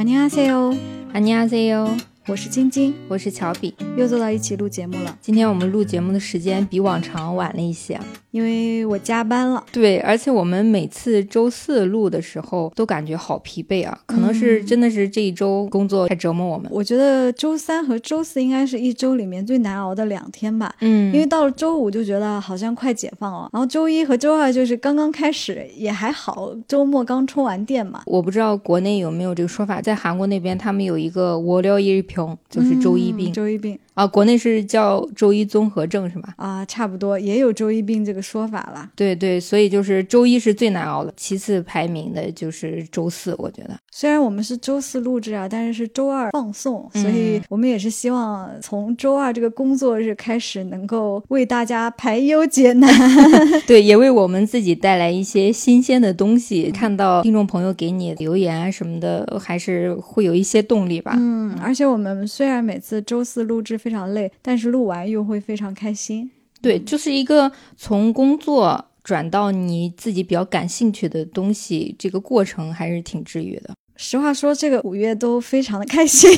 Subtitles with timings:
[0.00, 0.70] 안녕하세요，
[1.12, 1.84] 안녕하세요，
[2.30, 5.18] 我是晶晶，我是乔比，又坐到一起录节目了。
[5.20, 7.98] 今天我们录节目的时间比往常晚了一些，
[8.30, 9.64] 因为我加班了。
[9.72, 16.70] 对，而且我们每次周四录的时候都感觉好疲惫啊，可能是真的是这一周工作太折磨我们。
[16.70, 20.72] 我觉得周三和周四应该是一周里面最难熬的两天吧。
[20.82, 26.54] 嗯，因为到了周五就觉得好像快解放了，然后周一和周二就是刚刚开始，也还好。
[26.68, 28.02] 周末刚充完电嘛。
[28.06, 32.19] 我不知道国内有没有这个说法，在韩国那边他们有一个我聊一日漂。
[32.26, 33.32] 병， 就是周一病。
[33.32, 36.34] 周一病啊，国内是叫周一综合症是吧？
[36.36, 38.90] 啊，差不多也有周一病这个说法了。
[38.94, 43.76] 对对，所以就是周一是最难熬的，其次排名的就是周四，我觉得。
[43.92, 52.90] 虽然我们是周四录制啊，但是是周二放送，所以我们也是希望从周二这个工作日开始，能够为大家排忧解难。
[53.66, 56.70] 对，也为我们自己带来一些新鲜的东西。
[56.70, 61.14] 看到听众朋友给你留言啊什么的，还是会有一些动力吧。
[61.18, 66.30] 嗯，而且我们虽然每次周四录制非常累，但是录完又会非常开心。
[66.60, 73.70] 对，就是一个从工作转到你自己比较感兴趣的东西，这个过程还是挺治愈的。
[73.96, 76.30] 实话说，这个五月都非常的开心，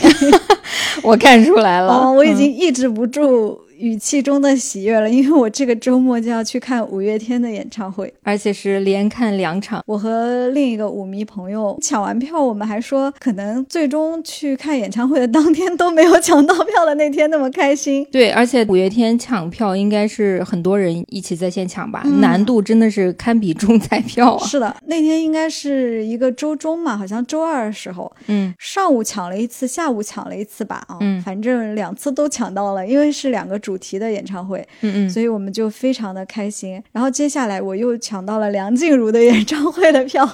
[1.02, 1.92] 我看出来了。
[1.92, 3.60] 哦，我已经抑制不住。
[3.82, 9.82] 语气中的喜悦了， 因为我这个周末就要去看五月天的演唱会，而且是连看两场。
[9.86, 18.06] 我和另一个舞迷朋友抢完票，我们还说可能最终去看演唱会的当天都没有抢到票的那天那么开心。
[18.12, 24.46] 对，而且五月天抢票应该是很多人一起在线抢吧，难度真的是堪比中彩票啊。
[24.46, 33.71] 是的，那天应该是一个周中嘛，好像周二的时候，嗯，上午抢了一次，下午抢了一次吧，啊，嗯，反正两次都抢到了，因为是两个主。
[33.72, 36.78] 主题的演唱会，嗯嗯，所以我们就非常的开心。
[36.92, 40.28] 然后接下来我又抢到了梁静茹的演唱会的票，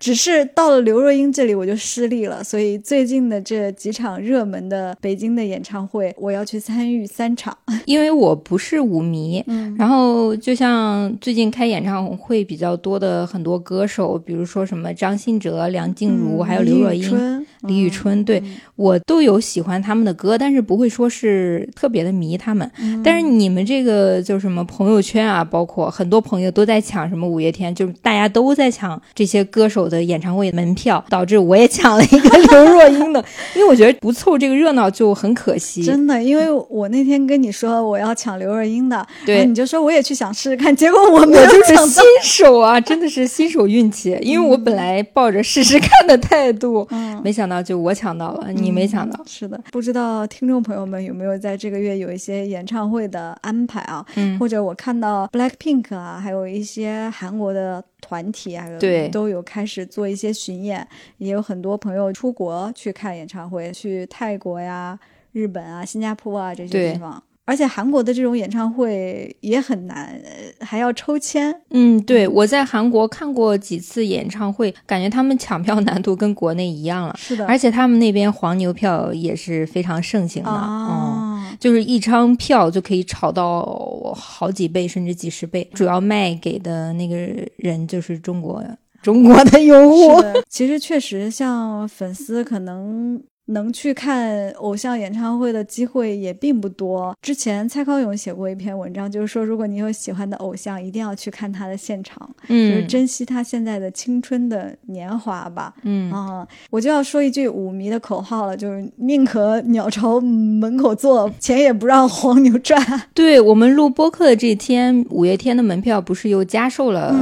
[0.00, 2.42] 只是到了刘若英这里我就失利了。
[2.42, 7.54] 所以最近的这几场热门的北京的演唱会，我要去参与三场。
[7.84, 18.42] 因为我不是舞迷，嗯，然后就像最近开演唱会比较多的很多歌手，比如说什么张信哲、梁静茹，还有刘若英、李宇春，对
[18.76, 22.67] 我都有喜欢他们的歌，但是不会说是特别的迷他们。
[23.04, 33.24] 但是你们这个就什么朋友圈啊，包括很多朋友都在抢什么五月天，就是大家都在抢这些歌手的演唱会门票，导致我也抢了一个刘若英的，
[33.56, 35.82] 因为我觉得不凑这个热闹就很可惜。
[35.82, 49.18] 真的，因为我那天跟你说我要抢刘若英的，对，你就说我也去想试试看，结果我没有就是新手啊，真的是新手运气，因为我本来抱着试试看的态度，嗯，没想到就我抢到了，你没抢到。
[49.26, 60.86] 是的，不知道听众朋友们有没有在这个月有一些演唱会的安排啊，嗯，或者我看到 Black Pink 啊，还有一些韩国的团体啊，对，都有开始做一些巡演，
[61.18, 64.98] 也有很多朋友出国去看演唱会，去泰国呀、
[65.32, 67.22] 日本啊、新加坡啊这些地方。
[67.48, 70.14] 而且韩国的这种演唱会也很难，
[70.60, 71.62] 还要抽签。
[71.70, 77.16] 嗯，对，我在韩国看过几次演唱会，感觉他们抢票难度跟国内一样了。
[77.16, 85.66] 是的，而且他们那边黄牛票也是非常盛行的，嗯，就是一张票就可以炒到好几倍甚至几十倍。
[85.72, 87.16] 主要卖给的那个
[87.56, 88.62] 人就是中国
[89.00, 90.22] 中国的用户。
[90.50, 93.18] 其实确实，像粉丝可能。
[93.48, 97.16] 能去看偶像演唱会的机会也并不多。
[97.22, 105.74] 之前蔡康永写过一篇文章，就是说，如果你有喜欢的偶像，一定要去看他的现场，嗯，就是珍惜他现在的青春的年华吧。
[105.82, 112.78] 嗯啊，我就要说一句舞迷的口号了，就是宁可鸟巢门口坐，钱也不让黄牛赚。
[113.14, 117.14] 对我们录播客的这天，五月天的门票不是又加售了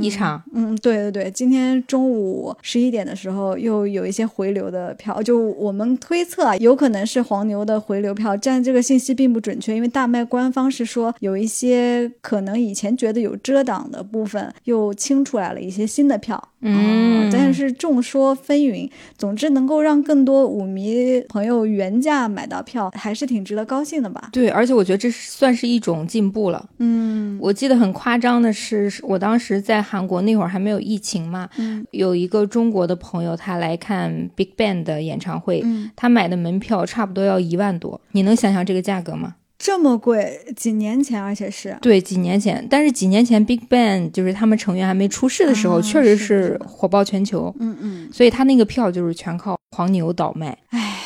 [0.00, 0.42] 一场？
[0.52, 5.61] 嗯，对对对，今天中午十一点的时候又有一些回流的票，就。
[5.62, 18.90] 我们推测啊，有可能是黄牛的回流票，但这个信息并不准确，因为大麦官方是说有一些可能以前觉得有遮挡的部分又清出来了一些新的票，嗯，但是众说纷纭。
[19.16, 24.30] 总之，能够让更多舞迷朋友原价买到票，还是挺值得高兴的吧？
[24.32, 26.68] 对，而且我觉得这算是一种进步了。
[26.78, 35.51] 嗯，我记得很夸张的是，我当时在韩国那会儿还没有疫情嘛，嗯，有一个中国的朋友他来看 Big Bang 的演唱会。
[35.64, 39.34] 嗯，他买的门票差不多要一万多，你能想象这个价格吗？
[39.58, 47.54] 这么贵，几年前，而且是对几年前，但是几年前 Big Bang 就是他们成员还没出世的时候，确实是火爆全球。
[47.60, 50.58] 嗯嗯，所以他那个票就是全靠黄牛倒卖。
[50.70, 50.98] 唉，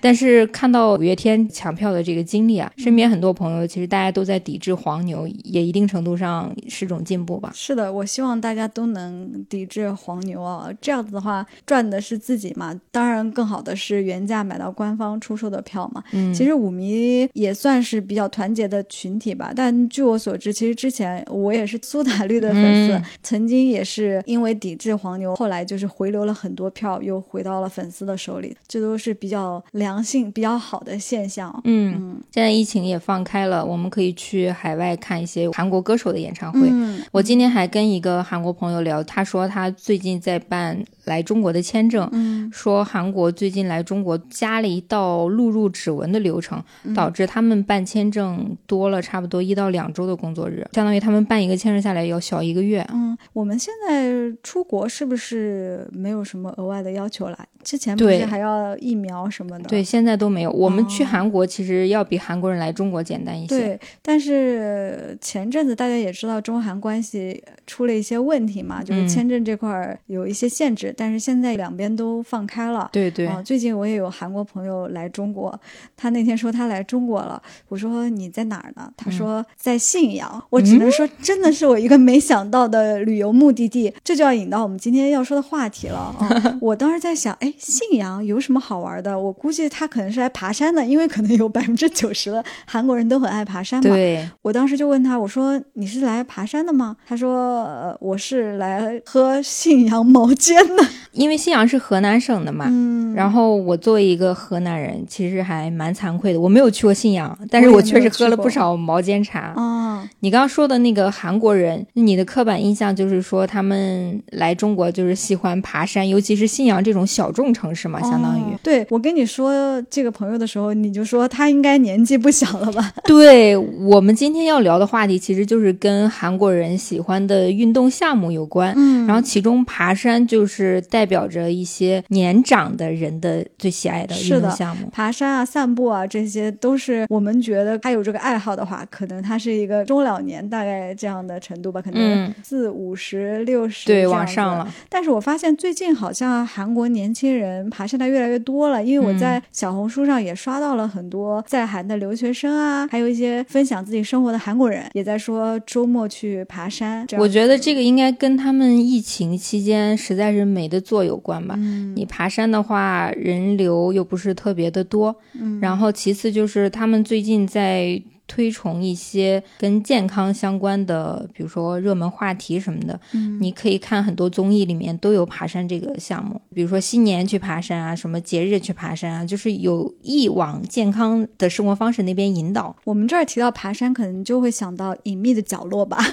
[0.00, 7.50] 但是看到五月天抢票的这个经历啊，身边很多朋友其实大家都在抵制黄牛，也一定程度上是种进步吧。
[7.54, 12.78] 是的，我希望大家都能抵制黄牛啊，这样子的话赚的是自己嘛。
[12.90, 16.02] 当然，更好的是原价买到官方出售的票嘛。
[16.12, 19.52] 嗯，其实舞迷也算是比较团结的群体吧。
[19.54, 28.56] 但据我所知，其实之前我也是苏打绿的粉丝，曾经也是因为抵制黄牛，后来就是回流了很多票，又回到了粉丝的手里。
[28.66, 31.48] 这都是比较良性、比较好的现象。
[31.64, 36.70] 嗯，现在疫情也放开了，我们可以去海外看一些韩国歌手的演唱会。
[37.10, 40.78] 我今天还跟一个韩国朋友聊，他说他最近在办。
[41.08, 42.08] 来中国的签证，
[42.52, 46.62] 说韩国最近来中国加了一道录入指纹的流程，
[46.94, 52.86] 导致他们办签证多了差不多一到两周的工作日，相当于他们办一个签证下来要小一个月。
[52.92, 54.12] 嗯，我们现在
[54.42, 57.38] 出国是不是没有什么额外的要求了？
[57.64, 59.68] 之前不是还要疫苗什么的？
[59.68, 60.50] 对，现在都没有。
[60.52, 63.58] 我们去韩国其实要比韩国人来中国简单一些。
[63.58, 70.94] 对，但是前阵子大家也知道中韩关系出了一些问题嘛，就是签证这块有一些限制。
[70.98, 73.30] 但是现在两边都放开了，对对。
[73.44, 75.56] 最近我也有韩国朋友来中国，
[75.96, 78.92] 他那天说他来中国了，我说你在哪儿呢？
[78.96, 83.94] 他说在信阳，我只能说真的是我一个没想到的旅游目的地。
[84.02, 86.58] 这就要引到我们今天要说的话题了啊！
[86.60, 89.16] 我当时在想，哎，信阳有什么好玩的？
[89.16, 93.88] 我估计他可能是来爬山的，因为可能有百分之九十的韩国人都很爱爬山嘛。
[93.88, 96.96] 对，我当时就问他，我说你是来爬山的吗？
[97.06, 100.87] 他说，呃，我是来喝信阳毛尖的。
[101.12, 106.40] 因为信阳是河南省的嘛，嗯，然后我作为一个河南人，其实还蛮惭愧的。
[106.40, 109.52] 我没有去过信阳，但是我确实喝了不少毛尖茶。
[109.56, 118.42] 啊，你刚刚说的那个韩国人，你的刻板印象就是说他们来中国就是喜欢爬山，尤其是信阳这种小众城市嘛，相当于。
[118.62, 122.92] 对我跟你说这个朋友的时候，你就说他应该年纪不小了吧？
[123.04, 128.72] 对我们今天要聊的话题，其实就是跟韩国人喜欢的运动项目有关。
[128.76, 131.08] 嗯，然后其中爬山就是代。
[131.08, 144.70] 表着一些年长的人的最喜爱的运动项目，爬山啊、散步啊，这些都是我们觉得他有这个爱好的话，可能他是一个中老年大概这样的程度吧，可能四五十、六十对往上了。
[144.90, 157.06] 但是我发现最近好像韩国年轻人爬山的越来越多了，因为我在小红书上也刷到了很多在韩的留学生啊，还有一些分享自己生活的韩国人也在说周末去爬山。
[157.16, 160.98] 我觉得这个应该跟他们疫情期间实在是没的做。
[161.08, 161.54] 有关吧，
[161.94, 165.14] 你爬山的话，人流又不是特别的多，
[165.60, 173.00] 然后其次就是他们最近在推崇一些跟健康相关的，比如说热门话题什么的，
[173.40, 182.76] 你可以看很多综艺里面都有爬山这个项目，比如说新年去爬山啊，什么节日去爬山啊，就是有意往健康的生活方式那边引导。
[182.84, 185.96] 我们这儿提到爬山，可能就会想到隐秘的角落吧。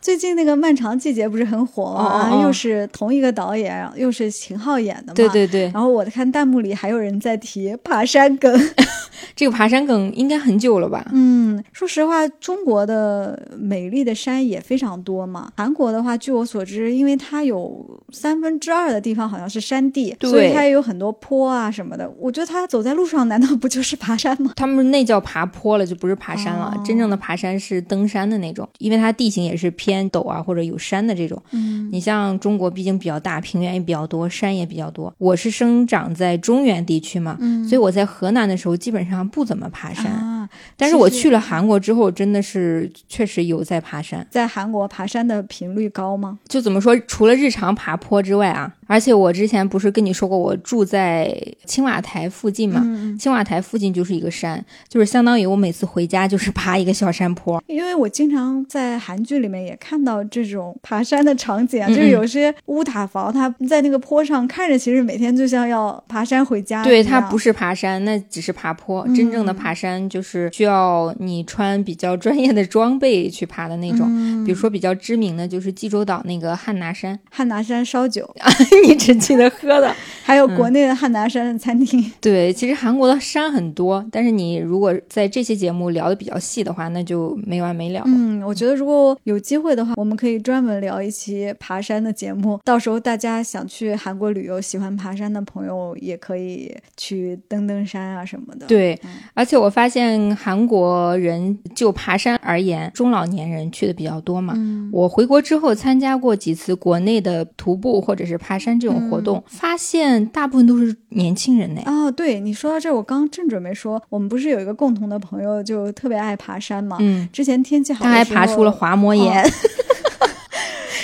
[0.00, 2.42] 最近那个《漫长季节》不是很火吗？
[2.42, 5.14] 又是同一个导演，又是秦昊演的嘛。
[5.14, 5.62] 对对对。
[5.72, 8.52] 然后我看弹幕里还有人在提爬山梗，
[9.34, 11.04] 这个爬山梗应该很久了吧？
[11.12, 15.50] 嗯，说实话，中国的美丽的山也非常多嘛。
[15.56, 22.08] 韩国的话，据我所知，因为它有三分之二的地方好像是山地，所以它也有很多坡啊什么的。
[22.18, 24.52] 我觉得他走在路上，难道不就是爬山吗？
[24.54, 26.72] 他们那叫爬坡了，就不是爬山了。
[26.84, 30.06] 真正的爬山是登山的那种，因为它地形也是偏。
[30.10, 35.12] 陡啊，或者有山的这种，嗯，你像中国毕竟比较大，平原也比较多，山也比较多。
[35.18, 40.35] 我是生长在中原地区嘛，嗯，所以我在河南的时候基本上不怎么爬山啊。
[40.76, 44.26] 但是我去了韩国之后，真的是确实有在爬山。
[44.30, 46.38] 在韩国爬山的频率高吗？
[46.48, 48.72] 就怎么说，除了日常爬坡之外啊。
[48.88, 52.80] 而且我之前不是跟你说过，我住在青瓦台附近嘛？
[53.18, 57.60] 青瓦台附近就是一个山，就是相当于我每次回家就是爬一个小山坡。
[57.66, 66.84] 因为我经常在韩剧里面也看到这种爬山的场景啊，就是有些乌塔房，它在那个坡上看着，其实每天就像要爬山回家。
[66.84, 69.04] 对，它不是爬山，那只是爬坡。
[69.08, 74.06] 真正的爬山就是需要你穿比较专业的装备去爬的那种。
[74.44, 78.28] 比如说比较知名的就是济州岛那个汉拿山，汉拿山烧酒。
[78.86, 82.12] 你只记得喝的， 还有国内的汉拿山的餐厅。
[82.20, 88.02] 对，其实韩国的山很多，但是你如果在这些节目聊的比较细的话，那就没完没了。
[88.06, 92.58] 嗯，我觉得如果有机会的话，我们可以专门聊一期爬山的节目。
[92.64, 98.66] 到时候大家想去韩国旅游，喜欢爬山的朋友也可以去登登山啊什么的。
[98.66, 98.98] 对，
[99.34, 104.54] 而且我发现韩国人就爬山而言，中老年人去的比较多嘛。
[104.56, 108.78] 嗯，我回国之后参加过几次国内的徒步或者是爬山。
[108.78, 111.80] 这种活动发现大部分都是年轻人呢。
[111.86, 116.96] 哦，对你说到这，我刚正准备说，我们不是有一个共同的朋友，就特别爱爬山嘛。
[117.00, 119.44] 嗯，之前天气好，他还爬出了滑膜炎。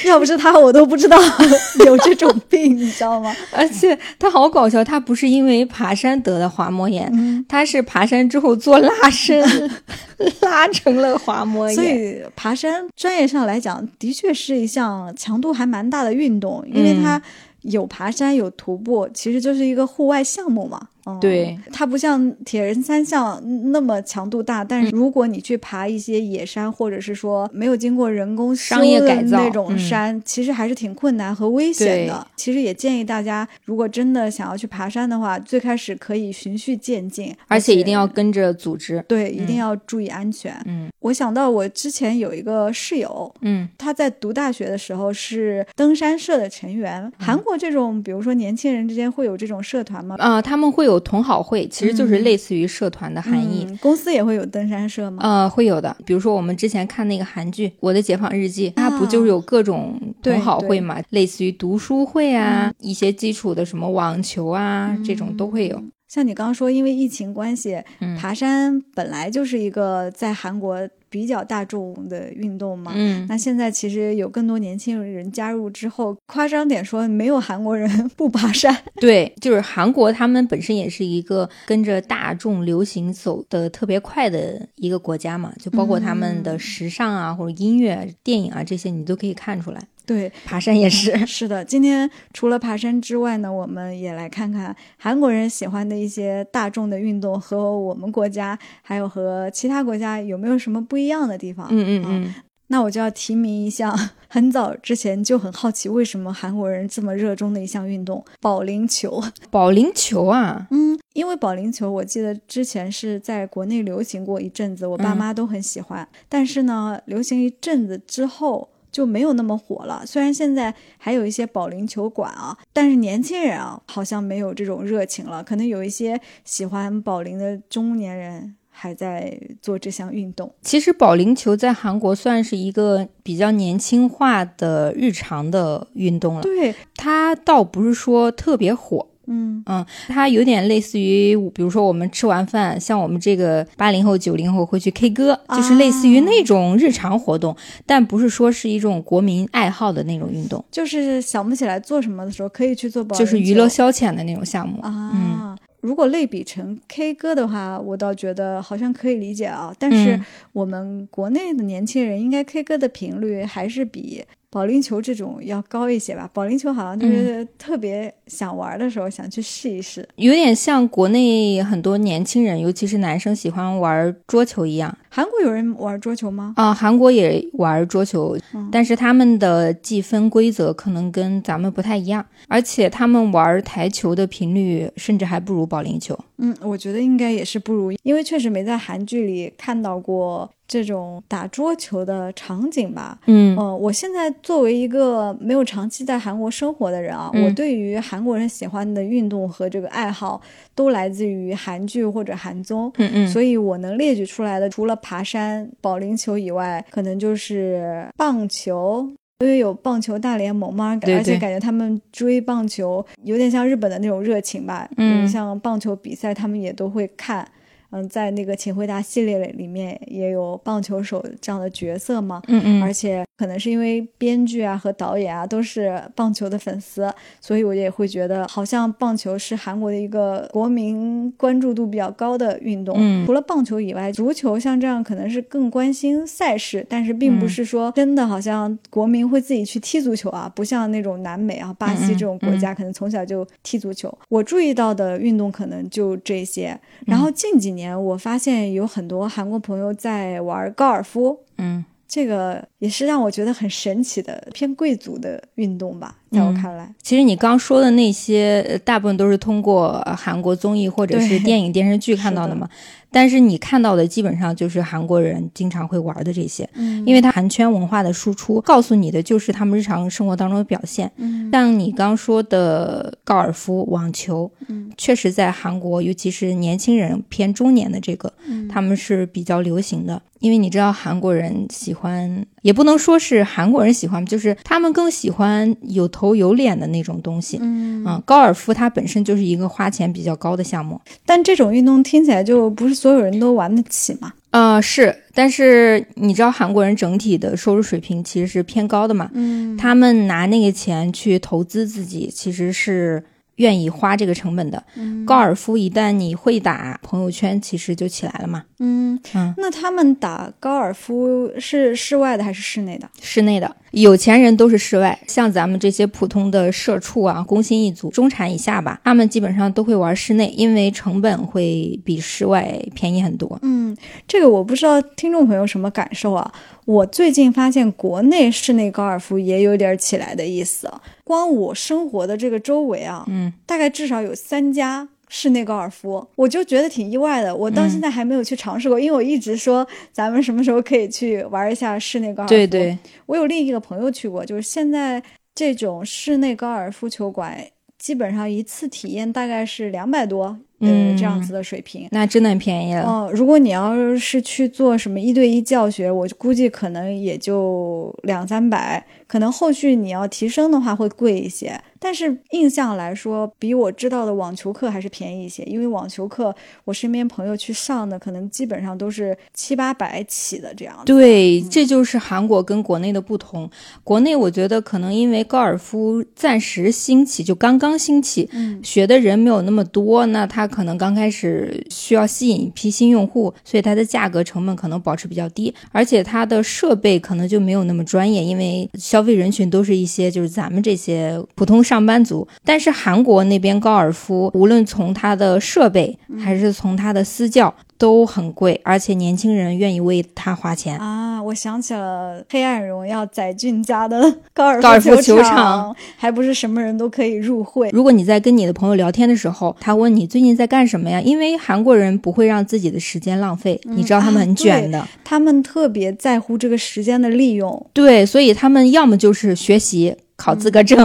[0.04, 1.16] 要不是他，我都不知道
[1.86, 3.34] 有这种病，你知道吗？
[3.52, 9.42] 而且他好搞笑，他不是因为爬山得的滑膜炎，他是爬山之后做拉伸，
[10.42, 11.74] 拉成了滑膜炎。
[11.74, 17.20] 所以爬山专业上来讲，的确是一项强度还蛮大的运动，因为它
[17.62, 20.88] 有爬山有徒步，其实就是一个户外项目嘛。
[21.20, 23.42] 对，它不像铁人三项
[23.72, 32.24] 那么强度大，但是如果你去爬一些野山，或者是说没有经过人工商业改造那种山，其实还是挺困难和危险的。
[32.36, 40.54] 其实也建议大家，如果真的想要去爬山的话，最开始可以循序渐进，而且一定要跟着组织，对，一定要注意安全。
[40.66, 47.12] 嗯，我想到我之前有一个室友，嗯，他在读大学的时候是登山社的成员。
[47.18, 50.14] 韩国这种，比如说年轻人之间会有这种社团吗？
[50.20, 50.91] 啊，他们会有。
[50.92, 53.66] 有同好会，其实就是类似于社团的含义。
[53.80, 55.22] 公司也会有登山社吗？
[55.22, 55.96] 呃，会有的。
[56.06, 61.00] 比如说我们之前看那个韩剧《我的解放日记》，它不就是有各种同好会嘛？
[61.10, 65.82] 类似于读书会啊，一些基础的什么网球啊，这种都会有。
[66.12, 67.82] 像你刚刚说，因为疫情关系，
[68.20, 70.86] 爬山本来就是一个在韩国。
[71.12, 78.74] 比较大众的运动嘛，嗯，那现在其实有更多年轻人加入之后，夸张点说，没有韩国人不爬山。
[78.98, 89.82] 对，就是韩国，他们本身也是一个跟着大众流行走的特别快的一个国家嘛，就包括他们的时尚啊，或者音乐、电影啊这些，你都可以看出来。
[90.12, 91.64] 对，爬山也是是的。
[91.64, 101.66] 今天除了爬山之外呢，我们也来看看韩国人喜欢的一些大众的运动和我们国家，还有和其他国家有没有什么不一样的地方？
[101.70, 102.34] 嗯嗯嗯。
[102.68, 103.94] 那我就要提名一项
[104.28, 109.22] 很早之前就很好奇为什么韩国人这么热衷的一项运动——保龄球。
[109.50, 116.08] 保龄球啊，嗯，因为保龄球，我记得之前是在国内流行过一阵子，我爸妈都很喜欢。
[116.30, 118.70] 但是呢，流行一阵子之后。
[118.92, 120.04] 就没有那么火了。
[120.06, 125.42] 虽然现在还有一些保龄球馆啊，但是年轻人啊好像没有这种热情了。
[125.42, 130.54] 可能有一些喜欢保龄的中年人还在做这项运动。
[130.60, 136.42] 其实保龄球在韩国算是一个比较年轻化的日常的运动了。
[136.42, 139.08] 对，它倒不是说特别火。
[139.26, 150.64] 嗯嗯，它有点类似于，比如说我们吃完饭，像我们这个八零后、九零后会去 K 歌，就是类似于那种日常活动，但不是说是一种国民爱好的那种运动。
[150.70, 155.56] 就是想不起来做什么的时候，可以去做保就是娱乐消遣的那种项目啊。
[155.80, 159.74] 如果类比成 K 歌的话，我倒觉得好像可以理解啊。
[159.78, 160.20] 但是
[160.52, 164.24] 我们国内的年轻人应该 K 歌的频率还是比。
[164.52, 174.94] 保龄球这种要高一些吧，保龄球好像就是特别想玩的时候想去试一试，有点像国内很多年轻人，尤其是男生喜欢玩桌球一样。
[175.08, 176.52] 韩国有人玩桌球吗？
[176.56, 178.36] 啊，韩国也玩桌球，
[178.70, 186.18] 但是他们的计分规则可能跟咱们不太一样，而且他们玩台球的频率甚至还不如保龄球。
[186.42, 190.50] 嗯，我觉得应该也是不如，因为确实没在韩剧里看到过。
[190.68, 193.54] 这种打桌球的场景吧，嗯。
[193.58, 200.40] 嗯，我现在作为一个没有长期在韩国生活的人啊，我对于韩国人喜欢的运动和这个爱好
[200.74, 209.06] 都来自于韩剧或者韩综，嗯嗯，所以我能列举出来的，除了爬山、保龄球以外，可能就是棒球，
[209.42, 217.46] 因为有棒球大联盟嘛，而且感觉他们追棒球有点像日本的那种热情吧，嗯，像棒球比赛他们也都会看。
[217.92, 232.96] 嗯，在那个《请回答》系列里面也有棒球手这样的角色嘛，嗯嗯，而且可能是因为编剧啊和导演啊都是棒球的粉丝，所以我也会觉得好像棒球是韩国的一个国民关注度比较高的运动。
[232.98, 244.10] 嗯，除了棒球以外，足球像这样可能是更关心赛事，但是并不是说真的好像国民会自己去踢足球啊，不像那种南美啊、巴西这种国家可能从小就踢足球。
[244.30, 247.81] 我注意到的运动可能就这些，然后近几年。
[247.82, 256.94] 年，我发现有很多韩国朋友在玩高尔夫，嗯，这个也是让我觉得很神奇的偏贵族的运动吧，在我看来。
[257.02, 262.68] 其实你刚说的那些，大部分都是通过韩国综艺或者是电影电视剧看到的嘛。
[263.12, 280.20] 但是你看到的基本上就是韩国人经常会玩的这些，嗯，因为它韩圈文化的输出告诉你的就是他们日常生活当中的表现，嗯，像你刚说的高尔夫、网球，嗯，确实在韩国，尤其是年轻人偏中年的这个，嗯，他们是比较流行的。
[280.40, 287.60] 因为你知道韩国人喜欢，也不能说是韩国人喜欢，就是他们更喜欢有头有脸的那种东西。
[287.62, 288.04] 嗯。
[288.04, 294.32] 啊，高尔夫它本身就是一个花钱比较高的项目，但这种运动听起来就不是所有人都玩得起嘛。
[294.50, 299.28] 呃，是，但是你知道韩国人整体的收入水平其实是偏高的嘛？
[299.34, 303.24] 嗯，他们拿那个钱去投资自己，其实是。
[303.62, 304.82] 愿意花这个成本的
[305.24, 308.64] 高尔夫，一旦你会打，朋友圈其实就起来了嘛。
[308.80, 313.08] 嗯嗯，那他们打高尔夫是室外的还是室内的？
[313.20, 323.56] 室内的，有钱人都是室外，像咱们这些普通的社畜啊，工薪一族、中产以下吧，他们基本上都会玩室内，因为成本会比室外便宜很多。
[323.62, 326.52] 嗯，这个我不知道听众朋友什么感受啊？
[326.84, 330.90] 我最近发现国内室内高尔夫也有点起来的意思。
[331.24, 337.54] 光我生活的这个周围啊，嗯，大概至少有三家室内高尔夫，我就觉得挺意外的。
[337.54, 342.54] 我到现在还没有去尝试过，因为我一直说咱们什么时候可以去玩一下室内高尔夫。
[342.54, 345.22] 对对，我有另一个朋友去过，就是现在
[345.54, 347.58] 这种室内高尔夫球馆，
[347.98, 350.58] 基本上一次体验大概是两百多。
[350.82, 353.04] 嗯，这样子的水平，那真的很便宜了。
[353.06, 361.80] 嗯，如果你要是去做什么一对一教学，我估计可能也就两三百，可能后续你要提升的话会贵一些。
[362.02, 366.52] 但是印象来说，比我知道的网球课还是便宜一些，因为网球课
[366.84, 370.96] 我身边朋友去上的，可能基本上都是七八百起的这样。
[371.06, 373.70] 对，这就是韩国跟国内的不同。
[374.02, 380.68] 国内我觉得可能因为高尔夫暂时兴起，就刚刚兴起，嗯，学的人没有那么多，那他。
[380.72, 392.48] 可能刚开始需要吸引一批新用户，所以它的价格成本可能保持比较低，而且它的设备可能就没有那么专业，因为消费人群都是一些就是咱们这些普通上班族。
[392.64, 397.74] 但是韩国那边高尔夫，无论从它的设备还是从它的私教。
[397.98, 401.40] 都很贵，而且年轻人愿意为他花钱啊！
[401.40, 404.20] 我想起了《黑暗荣耀》载俊家的
[404.52, 407.90] 高尔夫球场，还不是什么人都可以入会。
[407.92, 411.20] 如果你在跟你的朋友聊天的时候，他问你最近在干什么呀？
[411.20, 417.86] 因为韩国人不会让自己的时间浪费，你知道他们很卷的，他们特别在乎这个时间的利用。
[417.92, 420.98] 对，所以他们要么就是学习考资格证，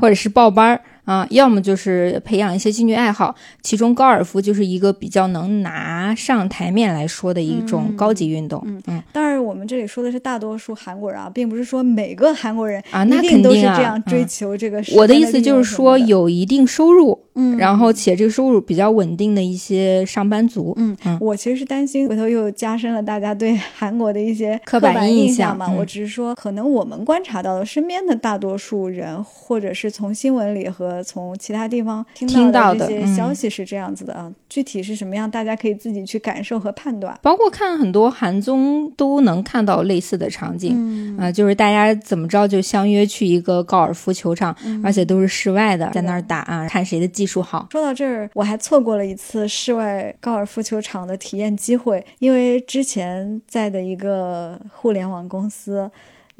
[0.00, 0.80] 或者是报班儿。
[1.06, 8.62] 啊，要么就是培养一些兴趣爱好，其中高尔夫就是一个比较能拿上台面来说的一种高级运动。
[8.64, 14.80] 嗯嗯，当然我们这里说的是大多数韩国人啊，并不是说每个韩国人啊，那肯定都是这样追求这个。
[14.94, 20.74] 我的意思就是说，有一定收入，嗯，然后且这个收入比较稳定的一些上班族。
[20.76, 25.68] 嗯嗯，我其实是担心回头又加深了大家对韩国的一些刻板印象嘛。
[25.70, 37.16] 我只是说，可能我们观察到的身边的大多数人，或者是从新闻里和从其他地方听到的这些消息是这样子的啊，具体是什么样，大家可以自己去感受和判断。
[37.22, 47.68] 包括看很多韩综都能看到类似的场景啊，就是大家怎么着就相约去一个高尔夫球场，而且都是室外的，在那儿打啊，看谁的技术好。
[47.70, 55.90] 说到这儿，我还错过了一次室外高尔夫球场的体验机会，因为之前在的一个互联网公司。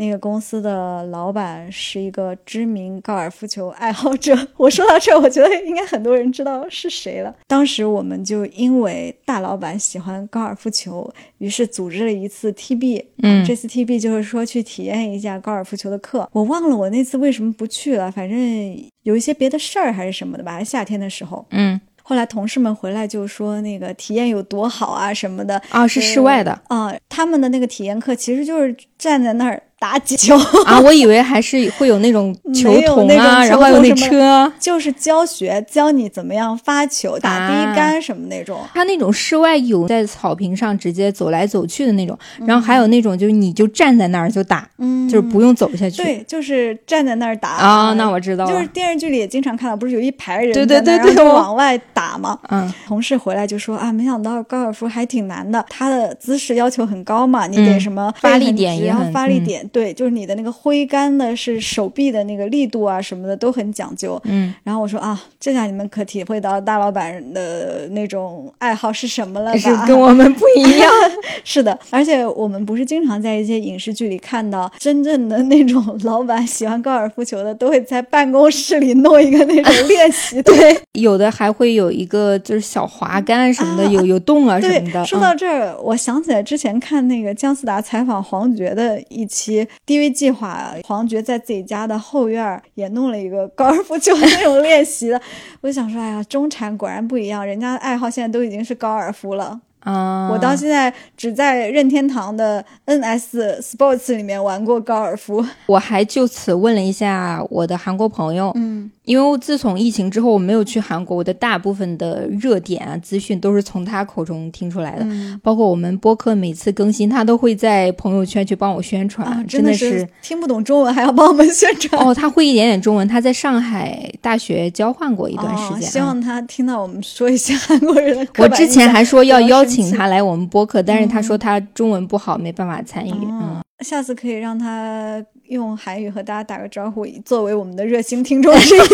[0.01, 4.35] 那个公司的老板是一个知名高尔夫球爱好者。
[4.57, 7.35] 我说到这，我觉得应该很多人知道是谁了。
[7.47, 13.05] 当时我们就因为大老板喜欢高尔夫球，于是组织了一次 TB。
[13.23, 16.27] 嗯，这次 TB 就是说去体验一下高尔夫球的课。
[16.33, 20.65] 我忘了我那次为什么不去了，反正有一些别的事儿还是什么的吧。
[20.65, 21.79] 夏天的时候，嗯。
[22.03, 26.93] 后来同事们回来就说那个体验有多好啊什么的啊，是室外的啊。
[27.09, 30.37] 他们的那个体验课其实就是站在那儿打几球。
[30.67, 38.61] 啊，我以为还是会有那种球童啊，然后有那车，就是教学教你怎么样发球、打第一杆什么那种。
[38.75, 42.17] 他那种室外有在草坪上直接走来走去的那种，
[42.47, 46.03] 然后还有那种就是你就站在那儿就打，嗯，就是不用走下去。
[46.03, 47.49] 对，就是站在那儿打。
[47.53, 47.95] 啊。
[47.95, 52.39] 那我知道了，就是电视剧里也经常看到，不是有一排人对对对对，往外打吗？
[52.51, 64.21] 嗯，同事回来就说啊，没想到高尔夫还挺难的，他的姿势要求很高嘛，你得什么发力点，然后发力点对，就是你的那个挥杆的是手臂的那个力度啊什么的都很讲究。
[64.25, 69.59] 嗯，然后我说啊，这下你们可体会到大老板的那种爱好是什么了吧？
[69.59, 70.91] 是跟我们不一样。
[71.45, 80.41] 是的，而且我们不是经常在一些影视剧里看到真正的那种 老板喜欢高尔夫球的，都会在办公室里弄一个那种练习。
[80.45, 85.05] 对，有的还会有一个就是小滑杆什么的，有有洞啊什么的。
[85.05, 95.21] 说到这儿，我想起来之前看那个姜思达采访黄觉的一期 DV 计划，黄觉在自己家的后院也弄了一个高尔夫球 那种练习的。
[95.61, 99.61] 我就想说，哎呀，中产果然不一样，人家的爱好现在都已经是高尔夫了。
[99.81, 100.29] 啊！
[100.31, 105.45] 我到现在只在任天堂的 NS Sports 里面玩过高尔夫。
[105.67, 115.07] 我还就此问了一下我的韩国朋友，嗯，因为自从疫情之后我没有去韩国，我的大部分的热点啊资讯都是从他口中听出来的。
[115.43, 122.03] 包括我们播客每次更新，他都会在朋友圈去帮我宣传，真的是听不懂中文还要帮我们宣传。
[122.03, 125.83] 哦， 他会一点点中文，他在上海大学交换过一段时间。
[125.83, 128.27] 希望他听到我们说一些韩国人的。
[128.43, 129.61] 我之前还说要邀。
[129.71, 133.11] 请他来我们播客，但是他说他中文不好，没办法参与。
[133.11, 138.81] 嗯，下次可以让他用韩语和大家打个招呼，作为我们的热心听众之一。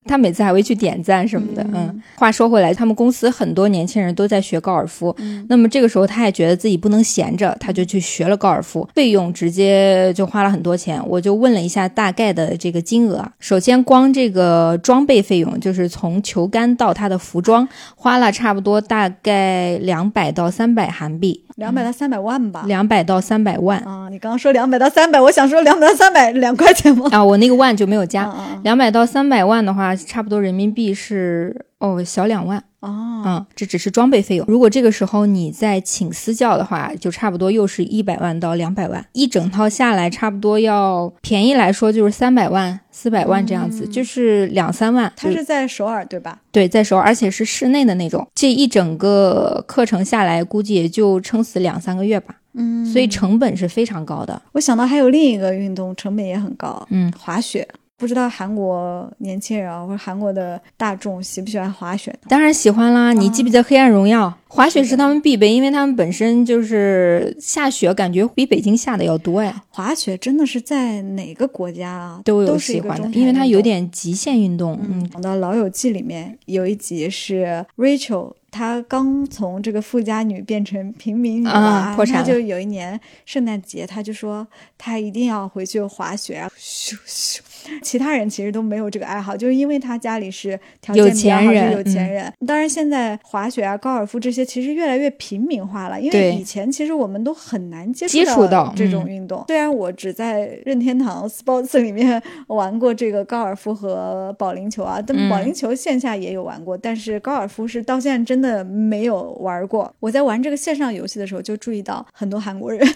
[0.08, 1.64] 他每次还会去点赞什么的。
[1.74, 5.14] 嗯，话说回来，他们公司很多年轻人都在学高尔夫。
[5.48, 11.00] 那么这个时候，他也觉得自己不能闲着，他就去学了高尔夫，费用直接就花了很多钱。
[11.06, 13.24] 我就问了一下大概的这个金额。
[13.38, 21.44] 首先，光这个装备费用，就是从球杆到他的服装，花了差不多大概两百到三百韩币。
[21.56, 22.64] 两百到三百万吧。
[22.66, 24.08] 两百到三百万啊！
[24.08, 27.08] 你刚刚说两百到三百，我想说两百到三百两块钱吗？
[27.10, 28.30] 啊，我那个万就没有加。
[28.62, 29.96] 两百到三百万的话。
[29.96, 34.44] 差不多人民币是哦小两万哦，嗯，这只是装备费用。
[34.48, 45.12] 如果这个时候你再请私教的话，就差不多又是一百万到两百万，一整套下来差不多要便宜来说就是三百万四百万这样子，就是两三万。
[45.16, 46.40] 它是在首尔对吧？
[46.50, 48.26] 对，在首尔，而且是室内的那种。
[48.34, 52.34] 这一整个课程下来，估计也就撑死两三个月吧。
[52.54, 54.40] 嗯，所以成本是非常高的。
[54.52, 56.86] 我想到还有另一个运动，成本也很高。
[56.90, 57.68] 嗯，滑雪。
[58.00, 62.18] 不知道韩国年轻人啊，或者韩国的大众喜不喜欢滑雪？
[62.30, 63.12] 当然喜欢啦！
[63.12, 64.26] 你记不记得《黑暗荣耀》？
[64.48, 69.62] 滑雪是他们必备，因为他们本身就是下雪，感觉比北京下的要多呀。
[69.68, 74.80] 滑雪真的是在哪个国家啊都有喜欢的，因为它有点极限运动。
[74.82, 82.24] 嗯，讲到《老友记》里面有一集是 Rachel，她刚从这个富家女变成平民女啊，破产。
[82.24, 87.38] 就有一年圣诞节，她就说她一定要回去滑雪啊，咻咻。
[87.82, 92.32] 其他人其实都没有这个爱好，就是因为他家里是条件比较好，是有钱人。
[92.46, 99.44] 当然，现在滑雪啊、高尔夫这些其实越来越平民化了，因为以前其实我们都很难接触到这种运动。
[99.48, 109.92] 虽然我只在任天堂 Sports 里面玩过这个高尔夫和保龄球啊，但保龄球线下也有玩过，但是高尔夫是到现在真的没有玩过。
[110.00, 112.80] 我在玩这个线上游戏的时候就注意到很多韩国人。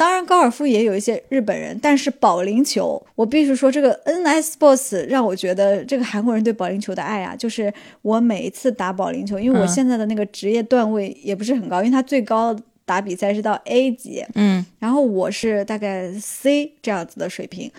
[0.00, 17.70] 当然，高尔夫也有一些日本人，但是保龄球，我必须说，这个 NS Sports 让我觉得这个韩国人对保龄球的爱啊，就是我每一次打保龄球，因为我现在的那个职业段位也不是很高，因为他最高打比赛是到 A 级，嗯，然后我是大概 C 这样子的水平。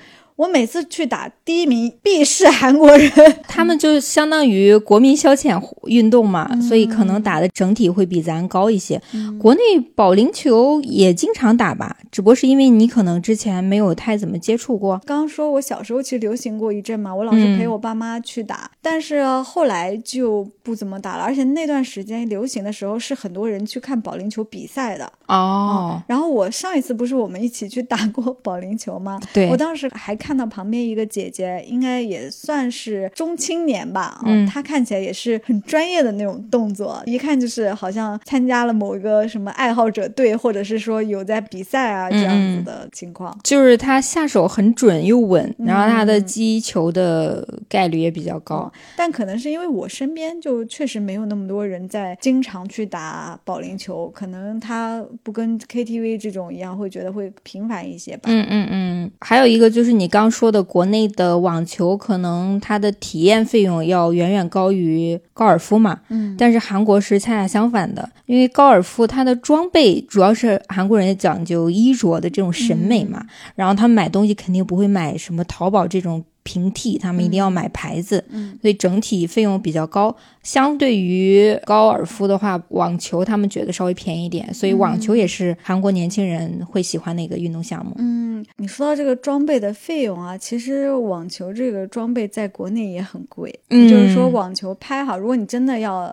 [0.42, 3.12] 我每次去打第一名必是韩国人，
[3.48, 9.00] 他们就相当于国民消遣运动嘛，所以可能打的整体会比咱高一些。
[9.40, 9.62] 国内
[9.94, 15.00] 保龄球也经常打吧，只不过是因为你可能之前没有太怎么接触过。
[15.06, 21.24] 刚刚说我小时候其实流行过一阵嘛，我老是陪我爸妈去打，但是后来就不怎么打了。
[21.24, 26.02] 而且那段时间流行的时候是很多人去看保龄球比赛的哦。
[26.08, 29.20] 然后我上一次不是我们一起去打过保龄球吗？
[29.32, 30.31] 对我当时还看。
[30.32, 43.38] 看到旁边一个姐姐，应该也算是中青年吧，嗯，她看起来也是很专业的那种动作，一看就是好像参加了某一个什么爱好者队，或者是说有在比赛啊这样子的情况。
[43.44, 48.70] 就是她下手很准又稳，然后她的击球的概率也比较高。
[48.98, 58.24] 但可能是因为我身边就确实没有那么多人在经常去打保龄球，可能他不跟 KTV 这种一样，会觉得会频繁一些吧。
[58.26, 60.30] 嗯嗯嗯，还有一个就是你刚。
[60.32, 66.00] 说的国内的网球，可能它的体验费用要远远高于高尔夫嘛。
[66.08, 80.16] 嗯，但是韩国是恰恰相反的，因为高尔夫它的装备主要是韩国人讲究衣着的这种审美嘛，然后他们买东西肯定不会买什么淘宝这种平替，他们一定要买牌子，嗯，所以整体费用比较高。
[80.44, 87.94] 相对于高尔夫的话，网球他们觉得稍微便宜一点，所以网球也是韩国年轻人会喜欢的一个运动项目。
[87.98, 96.12] 嗯，你说到这个装备的费用啊，其实网球这个装备在国内也很贵，嗯，就是说网球拍哈，如果你真的要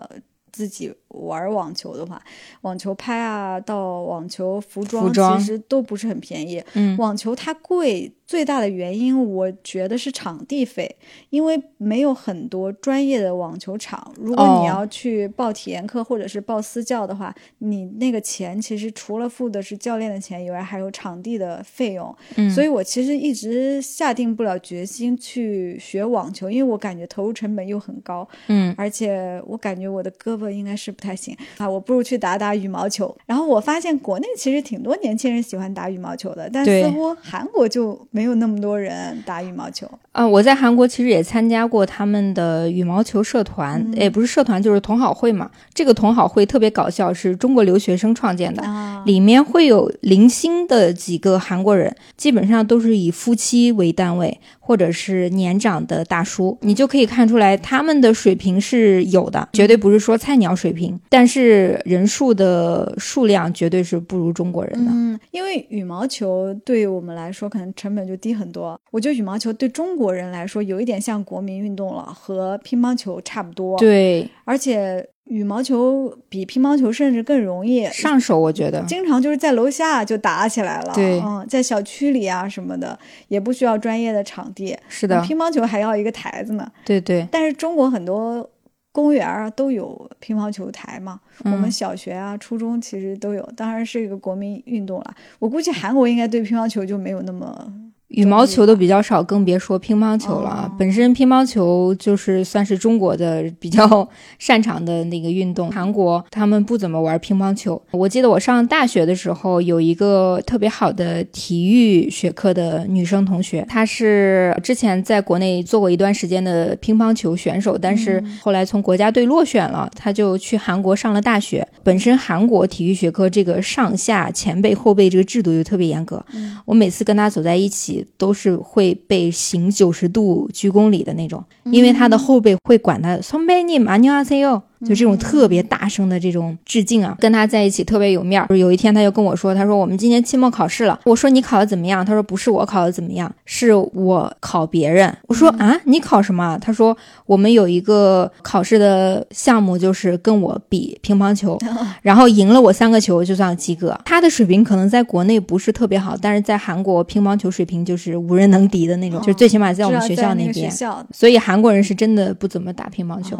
[0.59, 0.93] 自己。
[1.09, 2.21] 玩网球的话，
[2.61, 6.63] 网球拍啊，到网球服装，其实都不是很便宜。
[6.73, 10.95] 嗯，网球它贵最大的原因，我觉得是场地费，
[11.31, 14.13] 因为没有很多专业的网球场。
[14.17, 22.15] 如果你要去报体验课或者是报私教的话，你那个钱其实除了付的是教练的钱以外，还有场地的费用。
[22.35, 28.27] 嗯，所以我其实一直下定不了决心去学网球，因为我感觉投入成本又很高。
[28.47, 30.89] 嗯，而且我感觉我的胳膊应该是。
[30.99, 33.15] 不太行啊，我不如去打打羽毛球。
[33.25, 39.87] 然后我发现国内其实挺多年轻人喜欢打羽毛球的，但似乎韩国就没有那么多人打羽毛球。
[40.11, 45.49] 啊，我在韩国其实也参加过他们的羽毛球社团，也不是社团，就是同好会嘛。
[45.73, 48.63] 这个同好会特别搞笑，是中国留学生创建的，
[49.05, 54.39] 里面会有零星的几个韩国人，基本上都是以夫妻为单位。
[54.69, 64.91] 或者是年长的大叔，你就可以看出来他们的水平是有的，绝对不是说菜鸟水平，但是人数的数量绝对是不如中国人的。
[64.93, 73.75] 嗯，因为羽毛球对我们来说可能成本就低很多，我觉得羽毛球对中国人来说有一点像国民运动了，和乒乓球差不多。
[73.79, 75.03] 对，而且。
[75.29, 80.91] 羽毛球比乒乓球甚至更容易上手，我觉得经常就是在楼下就打起来了。
[80.93, 84.75] 对，嗯，在小区里啊什么的，也不需要专业的场地。
[84.87, 86.69] 是的，乒乓球还要一个台子呢。
[86.83, 87.27] 对对。
[87.31, 88.49] 但是中国很多
[88.91, 95.15] 公园啊都有乒乓球台嘛，我们小学啊、初中其实都有，当然是一个国民运动了。
[95.37, 97.71] 我估计韩国应该对乒乓球就没有那么。
[98.09, 100.71] 羽毛球都比较少，更别说乒乓球了。
[100.79, 104.07] 本身乒乓球就是算是中国的比较
[104.39, 105.71] 擅长的那个运动。
[105.71, 107.79] 韩国他们不怎么玩乒乓球。
[107.91, 121.65] 我记得我上大学的时候，有一个特别好的体育学科的女生同学，她是之前在国内做过一段时间的乒乓球选手，但是后来从国家队落选了，她就去韩国上了大学。
[121.83, 126.25] 本身韩国体育学科这个上下前辈后辈这个制度就特别严格。
[126.65, 127.98] 我每次跟她走在一起。
[128.17, 134.63] 都是会被行九十度鞠躬礼的那种，因为他的后辈会管他松贝尼马尼阿塞哟。
[134.85, 138.57] 就这种特别大声的这种致敬啊，跟他在一起特别有面儿。
[138.57, 146.95] 有一天他就跟我说：“他说我们今年期末考试了。”我说：“你考的怎么样？”他说：“不是我考的怎么样，是我考别人。”我说：“啊，你考什么？”他说
[147.27, 151.57] ：“我们有一个考试的项目，就是跟我比乒乓球，
[152.01, 153.97] 然后赢了我三个球就算及格。
[154.05, 160.71] 他的水平可能在国内不是特别好，但是在韩国乒乓球水平就是无人能敌的那种，就最起码在我们学校那边。
[161.11, 163.37] 所以韩国人是真的不怎么打乒乓球。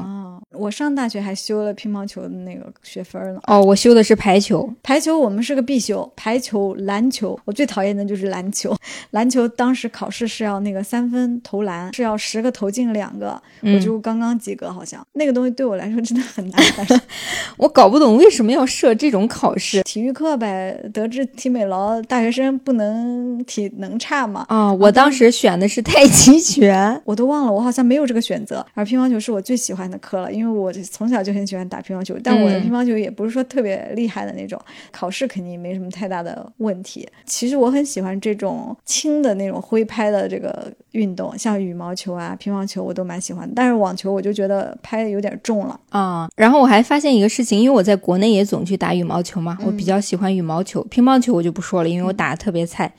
[0.55, 3.39] 我上大学还修了乒乓球的那个学分呢。
[3.45, 4.67] 哦，我修的是排球。
[4.81, 8.75] 排球我们是个必修，排球、篮球，我最讨厌的就是篮球。
[9.11, 16.63] 篮球当时考试是要那个三分投篮，是要十个投进两个，我就刚刚及格，好像那个东西对我来说真的很难。
[17.57, 19.83] 我搞不懂为什么要设这种考试。
[19.83, 24.45] 体育课呗，德智体美劳，大学生不能体能差嘛。
[24.49, 28.65] 啊，我当时选的是太极拳，我都忘了，我好像没有这个选择。
[28.73, 30.38] 而乒乓球是我最喜欢的课了。
[30.39, 34.57] 因为我从小就很喜欢打乒乓球，但我的乒乓球也不是说特别厉害的那种，
[34.89, 37.05] 考试肯定没什么太大的问题。
[37.25, 46.29] 其实我很喜欢这种轻的那种挥拍的这个运动，像羽毛球啊、乒乓球我都蛮喜欢，但是网球我就觉得拍的有点重了啊。
[46.37, 52.89] 然后我还发现一个事情，因为我在国内也总去打羽毛球嘛，我比较喜欢羽毛球，乒乓球我就不说了，因为我打的特别菜。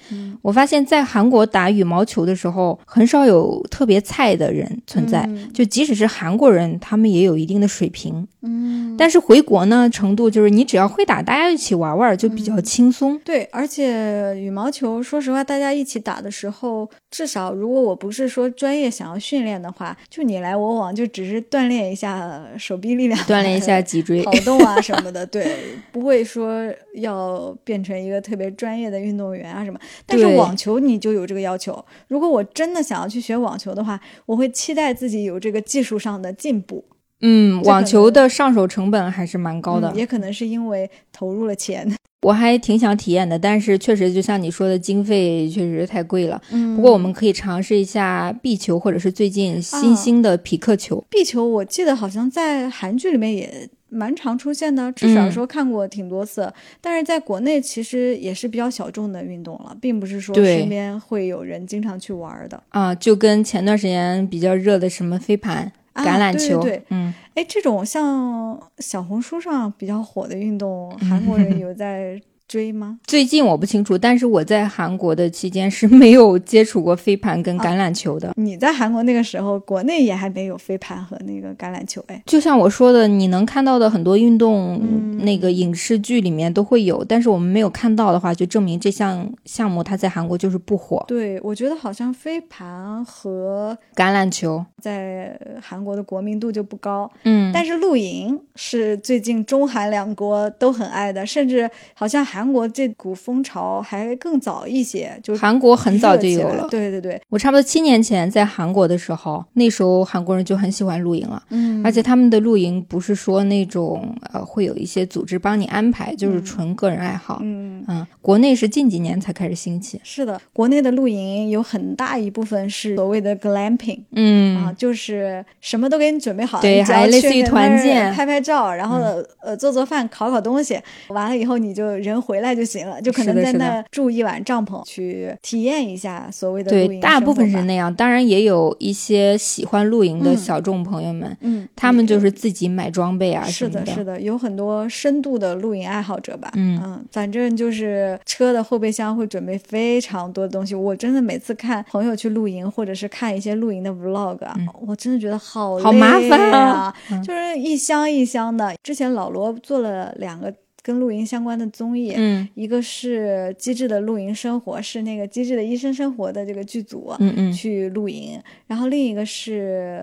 [0.43, 7.31] 我发现，在韩国打羽毛球的时候，很少有特别菜的人存在，就即使是韩国人，他们也有。
[7.31, 13.17] 有一定的水平，嗯，但是回国呢，程度就是你只要会打，大家一起玩玩就比较轻松。
[13.21, 25.27] 对，而且羽毛球，说实话，大家一起打的时候，至少如果我不是说专业想要训练的话，就你来我往，就只是锻炼一下手臂力量，锻炼一下脊椎、跑动啊什么的。
[25.27, 25.57] 对，
[25.93, 29.81] 不会说要变成一个特别专业的运动员啊什么。
[30.07, 36.85] 但是网球你就有这个要求，如果我真的想要去学网球的话，我会期待自己有这个技术上的进步。
[37.21, 41.91] 嗯，网球的上手成本还是蛮高的，也可能是因为投入了钱。
[42.23, 46.41] 我还挺想体验的，但是确实就像你说的，经费确实太贵了。
[46.51, 51.03] 嗯，不过我们可以尝试一下壁球，或者是最近新兴的匹克球。
[51.09, 56.53] 壁球我记得好像在韩剧里面也蛮常出现的，至少说看过挺多次。
[56.83, 62.63] 但是在国内其实也是比较小众的运动了，并不是说身边会有人经常去玩的。
[62.69, 67.13] 啊，就跟前段时间比较热的什么飞盘、橄榄球，对，嗯。
[67.35, 72.21] 哎，这种像小红书上比较火的运动，韩国人有在。
[72.51, 72.99] 追吗？
[73.07, 78.33] 最近我不清楚，但是我在韩国的期间是没有接触过飞盘跟橄榄球的。
[78.35, 82.05] 你在韩国那个时候，国内也还没有飞盘和那个橄榄球。
[82.09, 84.81] 哎，就像我说的，你能看到的很多运动，
[85.19, 91.05] 那个影视剧里面都会有，但是我们没有看到的话，就证明这项项目它在韩国就是不火。
[91.07, 97.09] 对，我觉得好像飞盘和橄榄球在韩国的国民度就不高。
[97.23, 102.40] 嗯，但是露营是最近中韩两国都很爱的，甚至好像还。
[102.41, 106.67] 韩国这股风潮还更早一些，就韩国很早就有了。
[106.71, 111.43] 对对对，我差不多七年前在韩国的时候，那时候韩国人就很喜欢露营了。
[111.51, 117.41] 嗯，而且他们的露营不是说那种呃会有一些组织帮你安排，就是纯个人爱好。
[117.43, 120.01] 嗯嗯，国内是近几年才开始兴起。
[120.03, 124.01] 是的，国内的露营有很大一部分是所谓的 glamping。
[124.13, 128.99] 嗯啊，就是什么都给你准备好，对，还类似于团建，拍拍照，然后
[129.43, 132.19] 呃做做饭，烤烤东西，完了以后你就人。
[132.31, 136.89] 回来就行了，就可能在那住一晚帐篷，去体验一下所谓的露营。
[136.89, 150.77] 对，大部分是那样，当然也有一些喜欢露营的小众朋友们，嗯，他们就是自己买装备啊是的，是的，有很多深度的露营爱好者吧，嗯嗯，反正就是车的后备箱会准备非常多的东西。
[150.77, 154.55] 我真的每次看朋友去露营，或者是看一些露营的 vlog 啊，
[154.87, 158.73] 我真的觉得好好麻烦啊，就是一箱一箱的。
[158.85, 160.55] 之前老罗做了两个。
[160.83, 170.03] 跟露营相关的综艺，嗯，一个是《机智的露营生活》，是那个《机智的医生生活》的这个剧组，嗯嗯，去露营，然后另一个是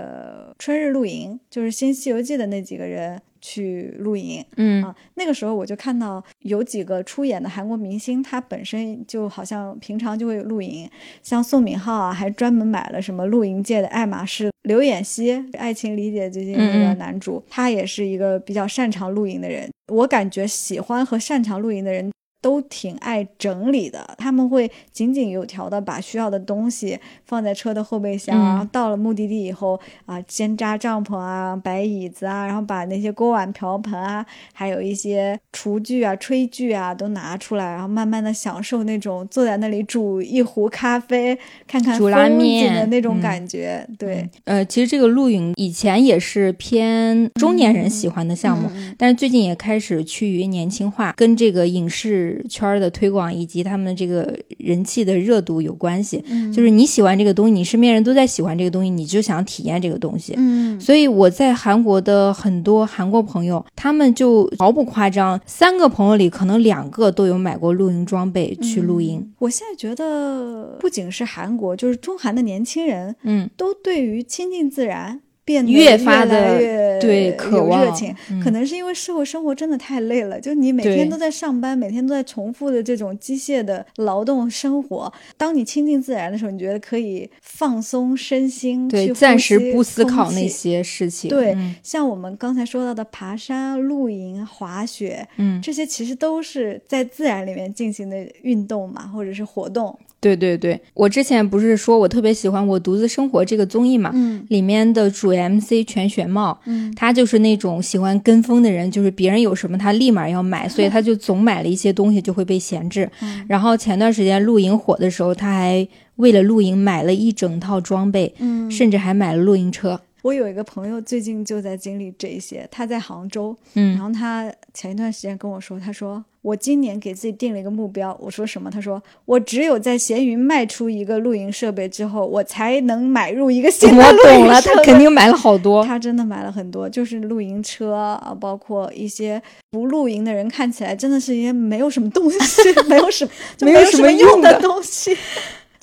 [0.59, 3.21] 《春日露营》，就是《新西游记》的那几个人。
[3.47, 10.89] 去露营，嗯啊，那个时候我就看到有几个出演的韩国明星，他本身就好像平常就会露营，
[11.23, 14.51] 像宋敏浩啊，还专门买了什么露营界的爱马仕。
[14.63, 19.69] 刘演熙，《爱情理解》最近那个男主，他也是一个比较擅长露营的人。
[19.87, 22.11] 我感觉喜欢和擅长露营的人。
[22.39, 43.85] 都挺爱整理的，他们会井井有条的把需要的东西放在车的后备箱，然后到了目的地以后啊，先扎帐篷啊，摆椅子啊，然后把那些锅碗瓢盆啊，还有一些厨具啊、炊具啊都拿出来，然后慢慢的享受那种坐在那里煮一壶咖啡、看看风景的那种感觉。
[43.97, 52.26] 对，呃，其实这个露营以前也是偏中年人喜欢的项目，但是最近也开始趋于年轻化，跟这个影视。
[52.49, 60.33] 圈的推广以及他们这个人气的热度有关系，就是你喜欢这个东西，你身边人都在喜欢这个东西，你就想体验这个东西。
[60.37, 69.33] 嗯，所以我在韩国的很多韩国朋友，他们就毫不夸张，三个朋友里可能两个都有买过露营装备去露营。
[69.39, 75.21] 我现在觉得，不仅是韩国，就是中韩的年轻人，嗯，都对于亲近自然。
[75.47, 85.13] 变得越发的对渴望热情，可能是因为社会生活真的太累了，就你每天都在上班，每天都在重复的这种机械的劳动生活。
[85.37, 91.29] 当你亲近自然的时候，你觉得可以放松身心，对，暂时不思考那些事情。
[91.29, 99.97] 对，像我们刚才说到的爬山、露营、滑雪，嗯，这些其实都是在自然里面进行的运动嘛，或者是活动。
[100.19, 113.09] 对对对，我之前不是说我特别喜欢《我独自生活》这个综艺嘛，嗯，里面的主 MC 全玄茂，嗯，他就是那种喜欢跟风的人，就是别人有什么他立马要买，所以他就总买了一些东西就会被闲置。
[113.47, 120.01] 然后前段时间露营火的时候，他还为了露营买了一整套装备，嗯，甚至还买了露营车。
[120.27, 128.69] 我有一个朋友最近就在经历这些，他在杭州，嗯，然后他前一段时间跟我说，他说我今年给自己定了一个目标，我说什么？
[128.69, 142.37] 他说我只有在闲鱼卖出一个露营设备之后，我才能买入一个新的露营我懂了，他肯定买了好多，他真的买了很多，就是露营车啊，包括一些不露营的人看起来真的是一些没有什么东西，
[142.89, 145.15] 没有什么没有什么用的东西。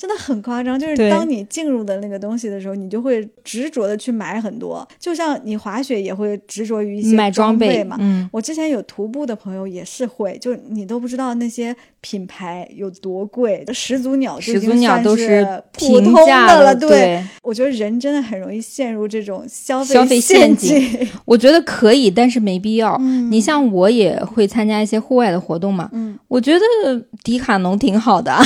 [0.04, 0.78] 真的很夸张。
[0.78, 4.86] 就是当你进入的那个东西的时候，你就会执着的去买很多。
[4.98, 7.96] 就像你滑雪也会执着于一些买装备嘛。
[7.98, 13.64] 嗯，我之前有徒步的朋友也是会，就你都不知道那些品牌有多贵。
[13.72, 16.74] 始祖鸟，始祖鸟都是普通的了。
[16.74, 21.08] 对，我觉得人真的很容易陷入这种消费陷阱。
[21.24, 22.98] 我觉得可以，但是没必要。
[23.30, 25.88] 你像我也会参加一些户外的活动嘛。
[25.92, 26.60] 嗯，我觉得
[27.22, 28.36] 迪卡侬挺好的。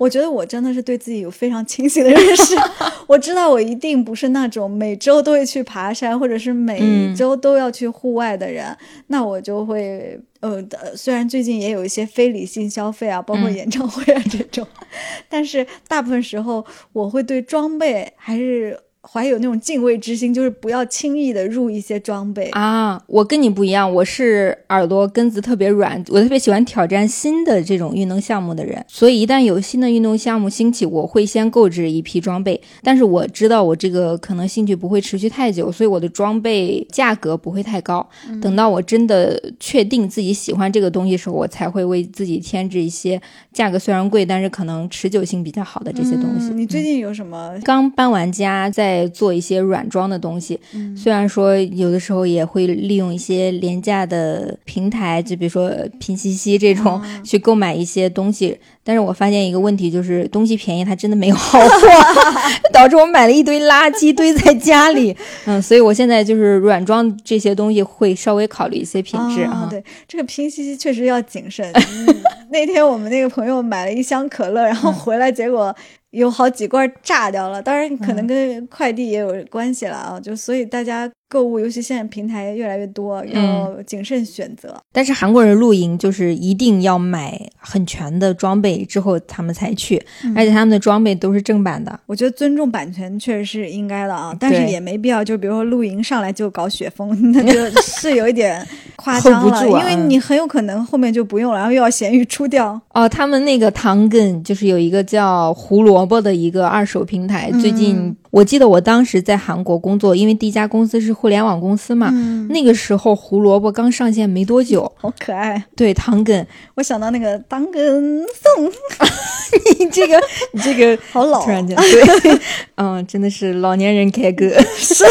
[0.00, 2.54] 我觉得我真的是对自己有非常清醒的认识。
[3.06, 8.74] 我知道我一定不是那种每周都会去爬山，或者是每周都要去户外的人。
[9.08, 10.64] 那我就会，呃，
[10.96, 14.66] 虽然最近也有一些非理性消费啊，包括演唱会啊这种，
[15.28, 16.64] 但是大部分时候
[16.94, 18.80] 我会对装备还是。
[19.12, 23.02] 怀有那种敬畏之心，就是不要轻易的入一些装备啊！
[23.06, 32.58] 我跟你不一样，我是耳朵根子特别软，我特别喜欢挑战新的这种运动项目的人，所以一旦有新的运动项目兴起，我会先购置一批装备。
[32.82, 38.08] 但是我知道我这个可能兴趣不会持续太久，所以我的装备价格不会太高。
[38.40, 43.20] 等到我真的确定自己喜欢这个东西的时候，我才会为自己添置一些
[43.52, 46.48] 价格虽然贵，但是可能持久性比较好的这些东西。
[46.54, 47.52] 你最近有什么？
[47.62, 48.93] 刚搬完家，在。
[48.94, 50.58] 在做一些软装的东西，
[50.96, 61.88] 虽然说有的时候也会利用一些廉价的平台，就比如说拼夕夕这种去购买一些东西，但是我发现一个问题，就是东西便宜，它真的没有好货，
[62.70, 65.16] 导致我买了一堆垃圾堆在家里。
[65.46, 69.66] 嗯，所以我现在就是软装这些东西会稍微考虑一些品质啊。
[69.70, 71.72] 对，这个拼夕夕确实要谨慎。
[72.52, 75.74] 那天我们那个朋友买了一箱可乐，然后回来结果。
[76.14, 81.10] 有好几罐炸掉了，当然可能跟快递也有关系了啊，就所以大家。
[81.28, 84.76] 购物，尤其现在平台越来越多，要谨慎选择。
[84.92, 90.00] 但是韩国人露营就是一定要买很全的装备之后他们才去，
[90.36, 91.98] 而且他们的装备都是正版的。
[92.06, 98.64] 我觉得尊重版权确实是应该的啊，但是也没必要，就比如说露营上来就搞雪峰， 那就 是有一点
[98.96, 102.80] 夸 张了，因为你很有可能后面就不用了，然后又要咸鱼出掉。
[102.92, 108.14] 哦，他们那个唐根就是有一个叫胡萝卜的一个二手平台，最近。
[108.34, 112.10] 我记得我当时在韩国工作，因为第一家公司是互联网公司嘛，
[112.50, 115.62] 那个时候胡萝卜刚上线没多久， 好可爱。
[115.76, 118.66] 对，唐根，我想到那个当根送，
[119.78, 120.20] 你这个
[120.52, 122.40] 你这个好老，突然间，对，
[122.74, 125.04] 嗯，真的是老年人开歌，是。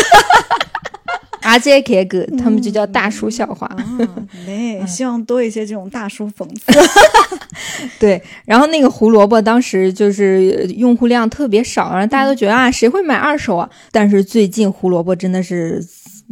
[1.44, 3.70] 阿杰开歌，他们就叫大叔笑话。
[4.46, 6.72] 对，希望多一些这种大叔讽刺。
[8.00, 13.70] 对，然后那个胡萝卜当时就是用户量特别少，然后大家都觉得啊，谁会买二手啊？
[13.92, 15.84] 但是最近胡萝卜真的是。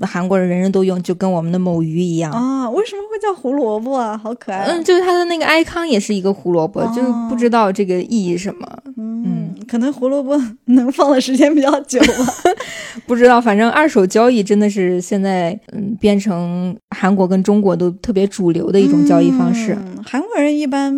[0.04, 2.68] 韩国人人人都用，就跟我们的某鱼一样啊？
[2.72, 4.18] 为什么会叫胡萝卜啊？
[4.18, 4.64] 好可爱！
[4.64, 8.66] 嗯，就是它的那个 icon 也是一个胡萝卜，就是不知道这个意义什么。
[8.98, 9.41] 嗯，
[9.72, 12.34] 可能胡萝卜能放的时间比较久吧。
[13.08, 19.78] 不知道，反正二手交易真的是现在嗯变成韩国跟中国都特别主流的一种交易方式。
[20.06, 20.94] 韩国人一般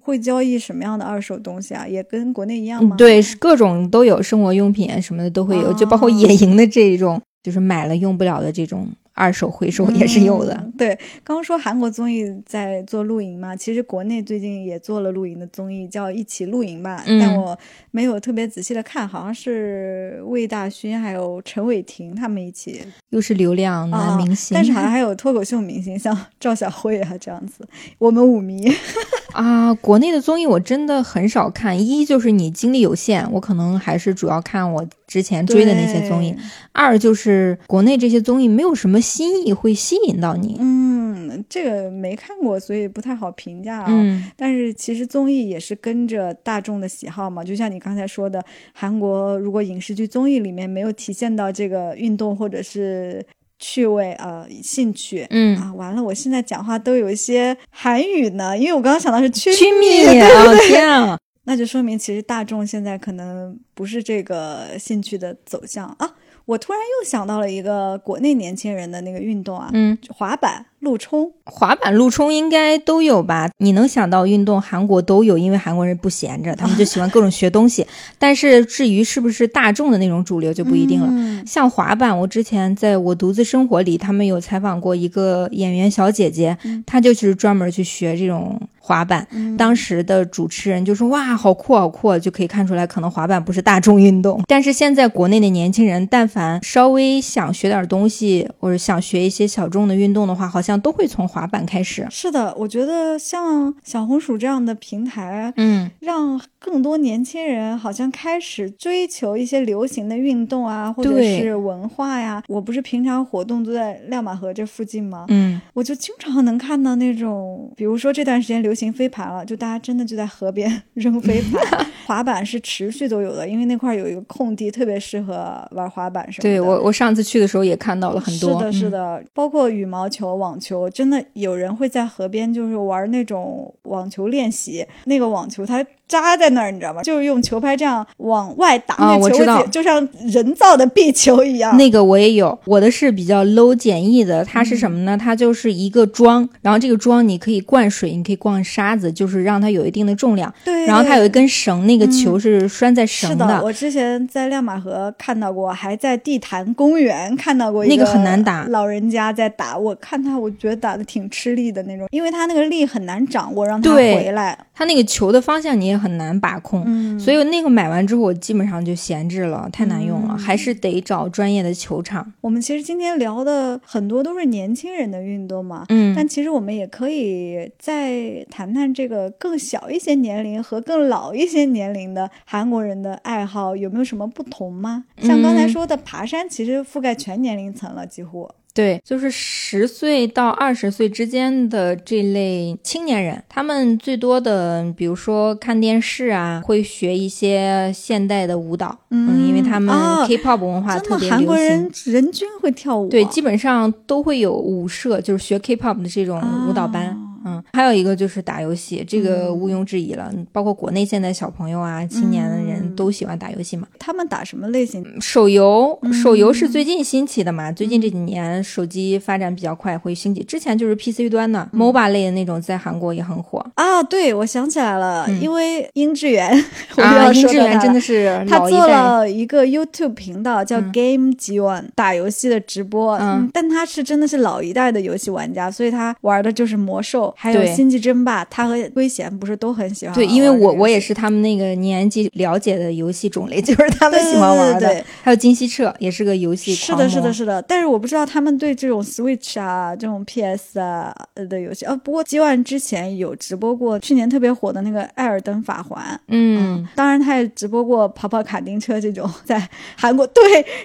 [0.00, 1.84] 会交易什么样的二手东西啊？
[1.88, 2.94] 也跟国内一样吗？
[2.96, 7.20] 对，各种都有，生活用品什么的都会有，就包括野营的这一种。
[7.42, 10.70] 就是买了用不了的这种二手回收也是有的。
[10.76, 17.02] 对，刚刚说韩国综艺在做露营嘛，其实国内最近也做了露营的综艺，叫《一起露营》吧。
[17.06, 17.56] 但我
[17.92, 27.66] 没有特别仔细的看，好像是魏大勋还有陈伟霆他们一起，又是流量男明星，但是好像还有脱口秀明星，像赵小慧啊这样子。
[27.98, 28.68] 我们舞迷
[29.32, 34.84] 啊，国内的综艺我真的很少看，一就是你精力有限，我可能还是主要看我。
[35.06, 36.34] 之前追的那些综艺，
[36.72, 40.56] 二就是国内这些综艺没有什么新意会吸引到你。
[40.60, 43.86] 嗯，这个没看过，所以不太好评价啊。
[43.88, 48.42] 嗯，但是其实综艺也是跟着大众的喜好嘛，就像你刚才说的，
[48.72, 53.24] 韩国如果影视剧综艺里面没有体现到这个运动或者是
[53.58, 61.18] 趣味呃兴趣，嗯啊，完了，我现在讲话都有一些韩语呢，因为我刚刚想到是趋密， 哦天啊！
[61.44, 66.14] 那就说明，其实大众现在可能不是这个兴趣的走向啊。
[66.46, 71.32] 我突然又想到了一个国内年轻人的那个运动啊，嗯，滑板、路冲。
[71.44, 73.50] 滑板、路冲应该都有吧？
[73.56, 77.86] 你能想到运动，韩国都有，因为韩国人不闲着，他们就喜欢各种学东西。
[78.18, 81.42] 但是至于是不是大众的那种主流，就不一定了。
[81.46, 88.60] 像滑板，我之前在我独自生活里，他们有采访过一个演员小姐姐，她就是专门去学这种。
[88.84, 89.26] 滑板。
[89.56, 94.42] 当时的主持人就说：“哇，好酷，好酷！”就可以看出来，可能滑板不是大众运动。
[94.46, 102.06] 但是现在国内的年轻人，但凡稍微想学点东西，或者想学一些小众的运动的话，好像都会从滑板开始。
[102.10, 112.42] 是的，我觉得像小红薯这样的平台，嗯，让更多年轻人好像开始追求一些流行的运动啊，或者是文化呀。
[112.48, 115.24] 我不是平常活动都在亮马河这附近吗？
[115.28, 121.86] 嗯，我就经常能看到那种，比如说这段时间流行飞盘了，就大家真的就在河边 扔飞盘。
[122.06, 126.50] 滑板是持续都有的，因为那块有一个空地，特别适合玩滑板什么的。
[126.50, 128.58] 对我，我上次去的时候也看到了很多。
[128.58, 135.84] 是的，是的，包括羽毛球、网球，真的有人会在河边就是玩那种网球练习，那个网球它。
[136.06, 137.02] 扎在那儿，你知道吗？
[137.02, 141.76] 就是用球拍这样往外打那球，就像人造的壁球一样。
[141.76, 144.44] 那个我也有，我的是比较 low 简易的。
[144.44, 145.16] 它是什么呢？
[145.16, 150.52] 它就是一个桩，然后这个桩你可以灌水，你可以灌沙子，就是让它有一定的重量。
[150.64, 150.86] 对。
[150.86, 153.44] 然后它有一根绳，那个球是拴在绳的。
[153.46, 157.84] 是的我之前在亮马河看到过，还在地坛公园看到过。
[157.86, 164.58] 那个很难打，老人家在打，我看他，我觉得打的挺吃力的那种，因为他那个力很难掌握，让他回来。
[164.74, 172.32] 他那个球的方向你也很难把控，所以那个买完之后我基本上就闲置了，太难用了，还是得找专业的球场。
[172.40, 185.04] 我们其实今天聊的很多都是年轻人的运动嘛，嗯，但其实我们也可以再谈谈这个更小一些年龄和更老一些年龄的韩国人的爱好有没有什么不同吗？
[185.22, 188.50] 像刚才说的爬山，其实覆盖全年龄层了，几乎。
[188.74, 199.94] 对，就是十岁到二十岁之间的这类青年人，他们最多的，比如说看电视啊，会学一些现代的舞蹈，嗯，因为他们
[200.26, 201.30] K-pop 文化特别流行。
[201.30, 207.16] 韩国人人均会跳舞，对，基本上都会有舞社，就是学 K-pop 的这种舞蹈班。
[207.44, 210.32] 嗯，还有一个就是打游戏，这个毋庸置疑了。
[210.52, 213.86] 包括国内现在小朋友啊、青年的人都喜欢打游戏嘛。
[213.98, 215.04] 他们打什么类型？
[215.20, 217.70] 手游，手游是最近兴起的嘛？
[217.70, 220.42] 最近这几年手机发展比较快，会兴起。
[220.42, 224.02] 之前就是 PC 端的 MOBA 类的那种，在韩国也很火啊。
[224.02, 226.50] 对，我想起来了，因为殷志源
[226.96, 233.16] 啊，殷志源真的是他做了一个 YouTube 频道叫 Game G One，打游戏的直播。
[233.18, 237.33] 嗯，但他是真的是老一代的游戏玩家，所以他玩的就是魔兽。
[237.34, 240.14] 还有星际争霸，他和龟贤不是都很喜欢？
[240.14, 245.04] 对，因为我我也是他们那个年纪了解的游戏种类， 就是他们喜欢玩的。
[245.22, 247.60] 还有金希澈也是个游戏是的，是的，是的。
[247.62, 251.84] 但是我不知道他们对这种 Switch 啊、这种 PS 啊的游戏。
[251.84, 256.02] 啊，不过基万之前有直播过去年特别火的那个《艾尔登法环》。
[256.28, 260.26] 嗯，当然他也直播过跑跑卡丁车这种，在韩国。
[260.28, 260.42] 对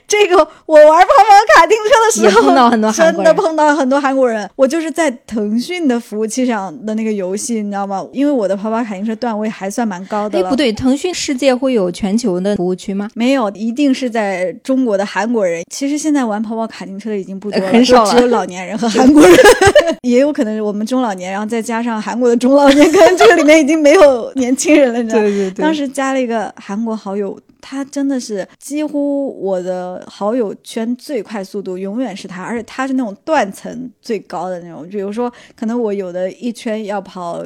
[0.08, 0.36] 这个，
[0.66, 4.50] 我玩跑跑卡丁车的时候，碰到很多真的碰到很多韩国人。
[4.56, 6.39] 我就是在腾讯的服务器。
[6.46, 8.06] 上的那个游戏，你知道吗？
[8.12, 10.48] 因为我的跑跑卡丁车段位还算蛮高的了。
[10.48, 13.10] 哎，不对，腾讯世界会有全球的服务区吗？
[13.14, 15.64] 没有，一定是在中国的韩国人。
[15.70, 19.36] 其实现在玩跑跑卡丁车的已经不多了，很少了，只有老年人和韩国人。
[20.04, 25.02] 也有可能是我们中老年，然后再加上韩国的中老年，可能这个里面已经没有年轻人了。
[25.02, 25.28] 你知道吗？
[25.28, 25.64] 对对对。
[25.64, 27.40] 当时加了一个韩国好友。
[27.62, 34.88] 他真的是几乎我的好友圈最快速度，永远是他，而且他是那种断层最高的那种。
[34.90, 37.44] 比如说，可能我有的一圈要跑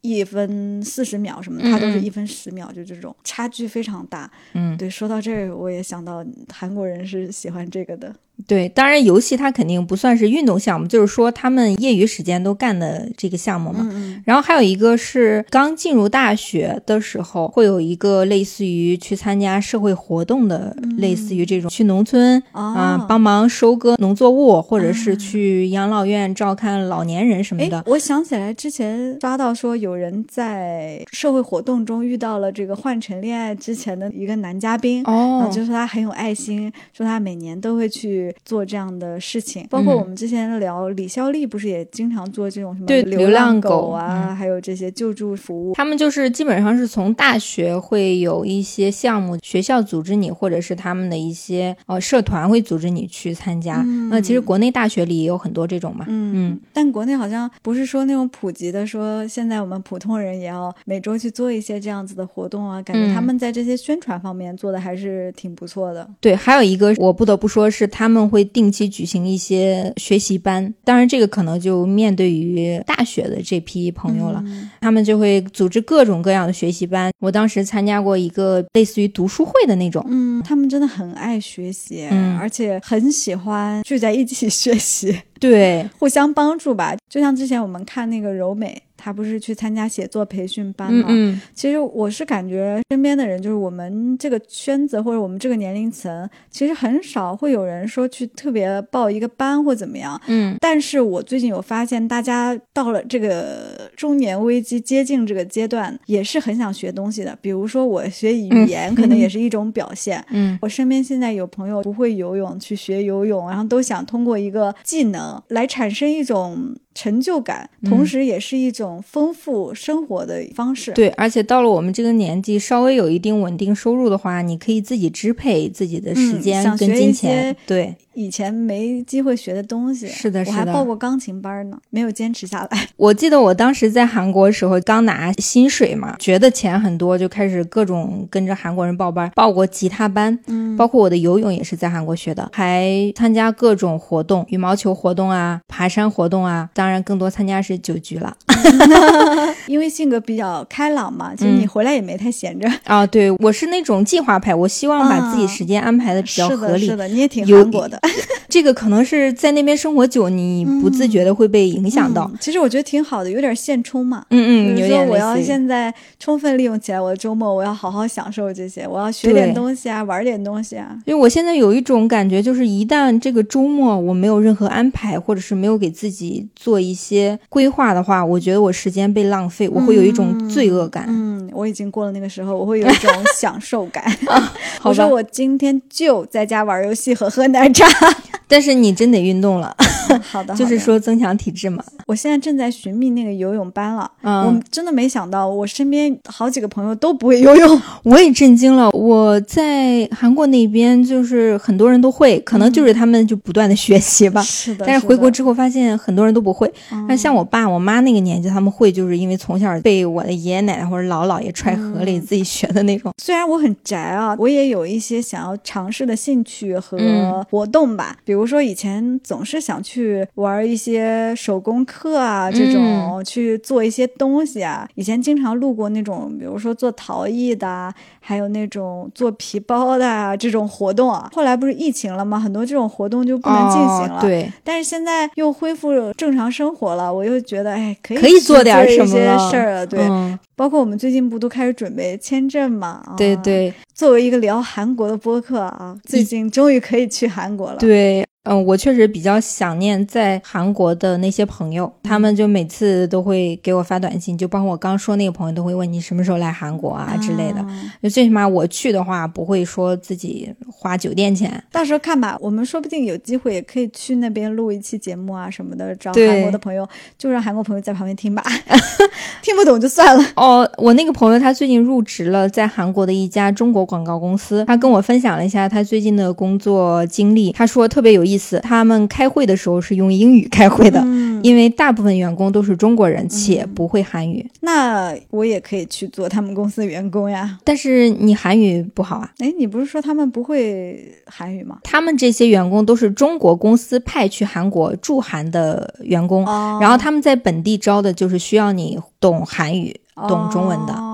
[0.00, 4.30] 一分四十秒什么的，他都是一分十秒，就这种差距非常大。
[4.52, 8.14] 嗯，对，说到这儿，我也想到韩国人是喜欢这个的。
[8.48, 13.88] 对，当然游戏它肯定不算是运动项目，就是说他们业余时间都干的这个项目嘛。
[13.92, 27.84] 嗯然后还有一个是刚进入大学的时候，会有一个类似于去参加社会活动的，类似于这种去农村啊帮忙收割农作物，或者是去养老院照看老年人什么的。
[27.86, 38.23] 我想起来之前刷到说有人在社会活动中遇到了这个换乘恋爱之前的一个男嘉宾，哦，就说他很有爱心，说他每年都会去。
[38.44, 45.74] 做这样的事情，包括我们之前聊李孝利，不是也经常做这种什么对流浪狗啊，还有这些救助服务。
[45.74, 53.82] 他们就是基本上是从大学会有一些项目，学校组织你，或者是他们的一些呃社团会组织你去参加。
[54.10, 56.06] 那其实国内大学里也有很多这种嘛。
[56.08, 56.60] 嗯嗯。
[56.72, 66.08] 但国内好像不是说那种普及的，说现在我们普通人也要每周去做一些这样子的活动啊，感觉他们在这些宣传方面做的还是挺不错的。
[66.20, 68.13] 对，还有一个我不得不说是他们。
[68.28, 74.42] 会定期举行一些学习班，当然这个可能就面对于大学的这批朋友了，
[74.80, 77.10] 他们就会组织各种各样的学习班。
[77.20, 82.06] 我当时参加过一个类似于读书会的那种，嗯，他们真的很爱学习，
[82.38, 86.94] 而且很喜欢聚在一起学习，对， 互相帮助吧。
[87.08, 88.82] 就像之前我们看那个柔美。
[88.96, 91.06] 他不是去参加写作培训班吗？
[91.08, 100.20] 嗯其实我是感觉身边的人，就是我们这个圈子或者我们这个年龄层，其实很少会有人说去特别报一个班或怎么样。
[100.26, 107.36] 嗯但是我最近有发现，大家到了这个中年危机接近这个阶段，也是很想学东西的。
[107.40, 110.24] 比如说我学语言，可能也是一种表现。
[110.30, 120.92] 嗯我身边现在有朋友不会游泳，去学游泳，然后都想通过一个技能来产生一种成就感，嗯同时也是一种丰富生活的方式。
[120.92, 127.14] 对，而且到了我们这个年纪，稍微有一定稳定收入的话，你可以自己支配自己的时嗯间跟金钱。
[127.14, 132.88] 些对，以前没机会学的东西，是的是的我还报过钢琴班呢，没有坚持下来。
[132.96, 148.36] 我记得我当时在韩国的时候，刚拿薪水嘛，觉得钱很多，就开始各种跟着韩国人报班，报过吉他班，嗯包括我的游泳也是在韩国学的，还参加各种活动，羽毛球活动啊，爬山活动啊，当然更多参加是酒局了。
[149.66, 152.70] 因为性格比较开朗嘛，其实你嗯回来也没太闲着。
[152.84, 156.86] 啊，对我是那种计划派，我希望把自己时间安排的比较，合理。
[156.86, 158.00] 是的，你也挺有韩国的，
[158.48, 162.30] 这个可能是在那边生活久，你不自觉的会被影响到。
[162.32, 164.24] 嗯其实我觉得挺好的，有点现充嘛。
[164.30, 170.96] 嗯嗯，比有如说我要现在充分利用起来我的周末，我要好好享受这些，我要学点东西啊，玩点东西啊。
[171.06, 181.04] 因为我现在有一种感觉，就是一旦这个周末我没有任何安排，或者是没有给自己做一些规划的话，我觉得我时间被浪费，我会有一种罪恶感。
[181.08, 184.04] 嗯，我已经过了那个时候，我会有一种享受感。
[184.82, 187.86] 我说我今天就在家玩游戏和喝奶茶。
[188.48, 189.74] 但是你真得运动了，
[190.22, 191.82] 好的， 就是，说增强体质嘛。
[192.06, 194.10] 我现在正在寻觅那个游泳班了。
[194.22, 197.82] 嗯我真的没想到，我身边好几个朋友都不会游泳。
[198.04, 198.90] 我也震惊了。
[198.90, 204.42] 我在韩国那边，就是很多人都会，可能就是他们就不断的学习吧。
[204.42, 213.12] 是的，但是回国之后发现很多人都不会，嗯那像我爸我妈那个年纪，他们会就是因为从小被我的爷爷奶奶或者姥姥爷踹河里自己学的那种。
[213.22, 218.16] 虽然我很宅啊，我也有一些想要尝试的兴趣和嗯活动吧。
[218.24, 219.93] 比如说以前总是想去
[220.34, 224.86] 玩一些手工课啊，这种、嗯去做一些东西啊。
[224.96, 231.30] 以前经常路过那种，比如说做陶艺的啊，还有那种做皮包的啊这种活动啊。
[231.32, 232.38] 后来不是疫情了吗？
[232.38, 234.18] 很多这种活动就不能进行了。
[234.18, 239.86] 哦、对，但是现在又恢复正常生活了，我又觉得哎，可以可以做点去一些什么事儿了。
[239.86, 243.02] 对，嗯包括我们最近不都开始准备签证嘛？
[243.06, 247.78] 啊对对作为一个聊韩国的播客啊，最近终于可以去韩国了。
[247.78, 257.60] 对，嗯，我确实比较想念在韩国的那些朋友，他们就每次都会给我发短信，就包括我刚说那个朋友都会问你什么时候来韩国啊之类的。
[257.60, 261.62] 啊就最起码我去的话，不会说自己花酒店钱。
[261.72, 266.86] 到时候看吧，我们说不定有机会也可以去那边录一期节目啊什么的，找韩国的朋友，
[267.16, 268.44] 就让韩国朋友在旁边听吧，
[269.42, 270.22] 听不懂就算了。
[270.36, 277.52] 哦，我那个朋友他最近入职了在韩国的一家中国广告公司，他跟我分享了一下他最近的工作经历。
[277.52, 284.48] 他说特别有意思，他们开会的时候是用英语开会的，嗯，因为大部分员工都是中国人且不会韩语。
[284.60, 287.58] 那我也可以去做他们公司的员工呀。
[287.64, 289.30] 但是你韩语不好啊。
[289.38, 291.78] 哎，你不是说他们不会韩语吗？
[291.84, 299.94] 他们这些员工都是中国公司派去韩国驻韩的员工，哦然后他们在本地招的就是需要你懂韩语、
[300.28, 300.92] 懂中文的。
[300.92, 301.10] 哦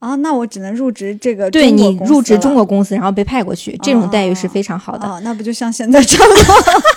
[0.00, 5.06] 啊，那我只能入职这个对你入职中国公司，然后被派过去，这种待遇是非常好的。
[5.06, 6.54] 哦，那不就像现在差不多？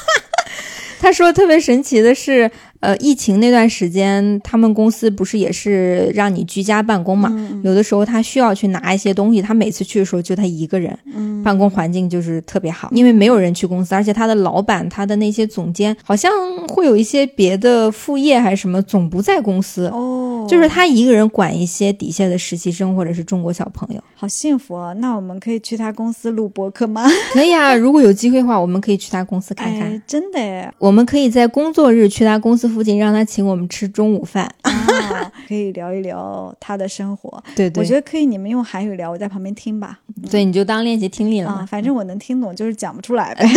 [1.00, 2.50] 他说特别神奇的是，
[2.80, 7.28] 呃，疫情那段时间，他们公司不是也是让你居家办公嘛？
[7.34, 16.32] 嗯有的时候他需要去拿一些东西，他每次去的时候就他一个人，嗯办公环境就是特别好，因为没有人去公司，而且他的老板、他的那些总监好像
[16.70, 19.88] 会有一些别的副业还是什么，总不在公司。
[19.88, 24.94] 哦，就是他一个人管一些底下的实习生或者是中国小朋友，好幸福哦！
[25.00, 27.06] 那我们可以去他公司录播客吗？
[27.34, 27.74] 可以啊。
[27.76, 29.82] 如果有机会的话，我们可以去他公司看看。
[29.84, 30.72] 哎，真的耶！
[30.78, 34.50] 我们可以在工作日去他公司附近，让他请我们吃中午饭。
[34.62, 37.44] 啊， 可以聊一聊他的生活。
[37.56, 40.00] 对对，我觉得可以，你们用韩语聊，我在旁边听吧。
[40.30, 41.66] 对，你就当练习听力了啊，嘛。
[41.66, 43.46] 反正我能听懂，就是讲不出来呗。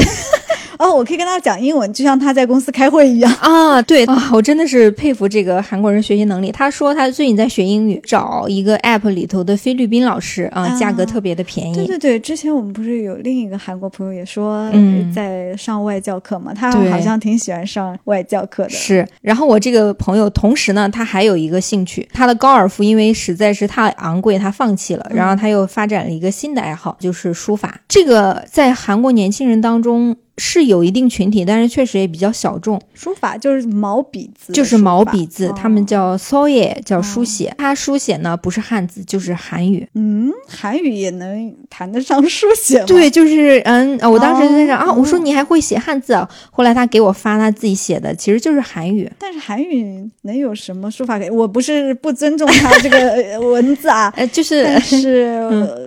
[0.78, 3.32] 哦，我可以跟他讲英文，就像他在公司开会一样。
[3.40, 6.50] 啊，对啊，我真的是佩服这个韩国人学习能力。
[6.52, 11.74] 他说他最近在学英语，找一个 app 里头的菲律宾老师啊，啊价格特别的便宜。
[11.74, 18.70] 对对对，之前我们不是有另一个韩国朋友也说嗯在上外教课嘛，他好像挺喜欢上外教课的。
[18.70, 27.80] 是，然后我这个朋友同时呢，他还有一个兴趣，他的高尔夫因为实在是太昂贵，他放弃了，然后他又发展了一个新的爱好，就是书法。
[27.88, 32.80] 这个在韩国年轻人当中是有一定群体，但是确实也比较小众。
[32.94, 37.54] 书法就是毛笔字，就是毛笔字，他们叫 soye，叫书哦写。
[37.56, 39.88] 它书写呢不是汉字就是韩语。
[39.94, 42.86] 嗯，韩语也能谈得上书写吗？
[42.86, 46.28] 对，就是嗯，我当时就在想、哦啊，我说你还会写汉字啊？
[46.50, 49.10] 后来他给我发他自己写的，其实就是韩语。
[49.18, 51.30] 但是韩语能有什么书法给？
[51.30, 55.08] 我不是不尊重他这个呃 文字啊，呃，就是，但是、
[55.50, 55.85] 呃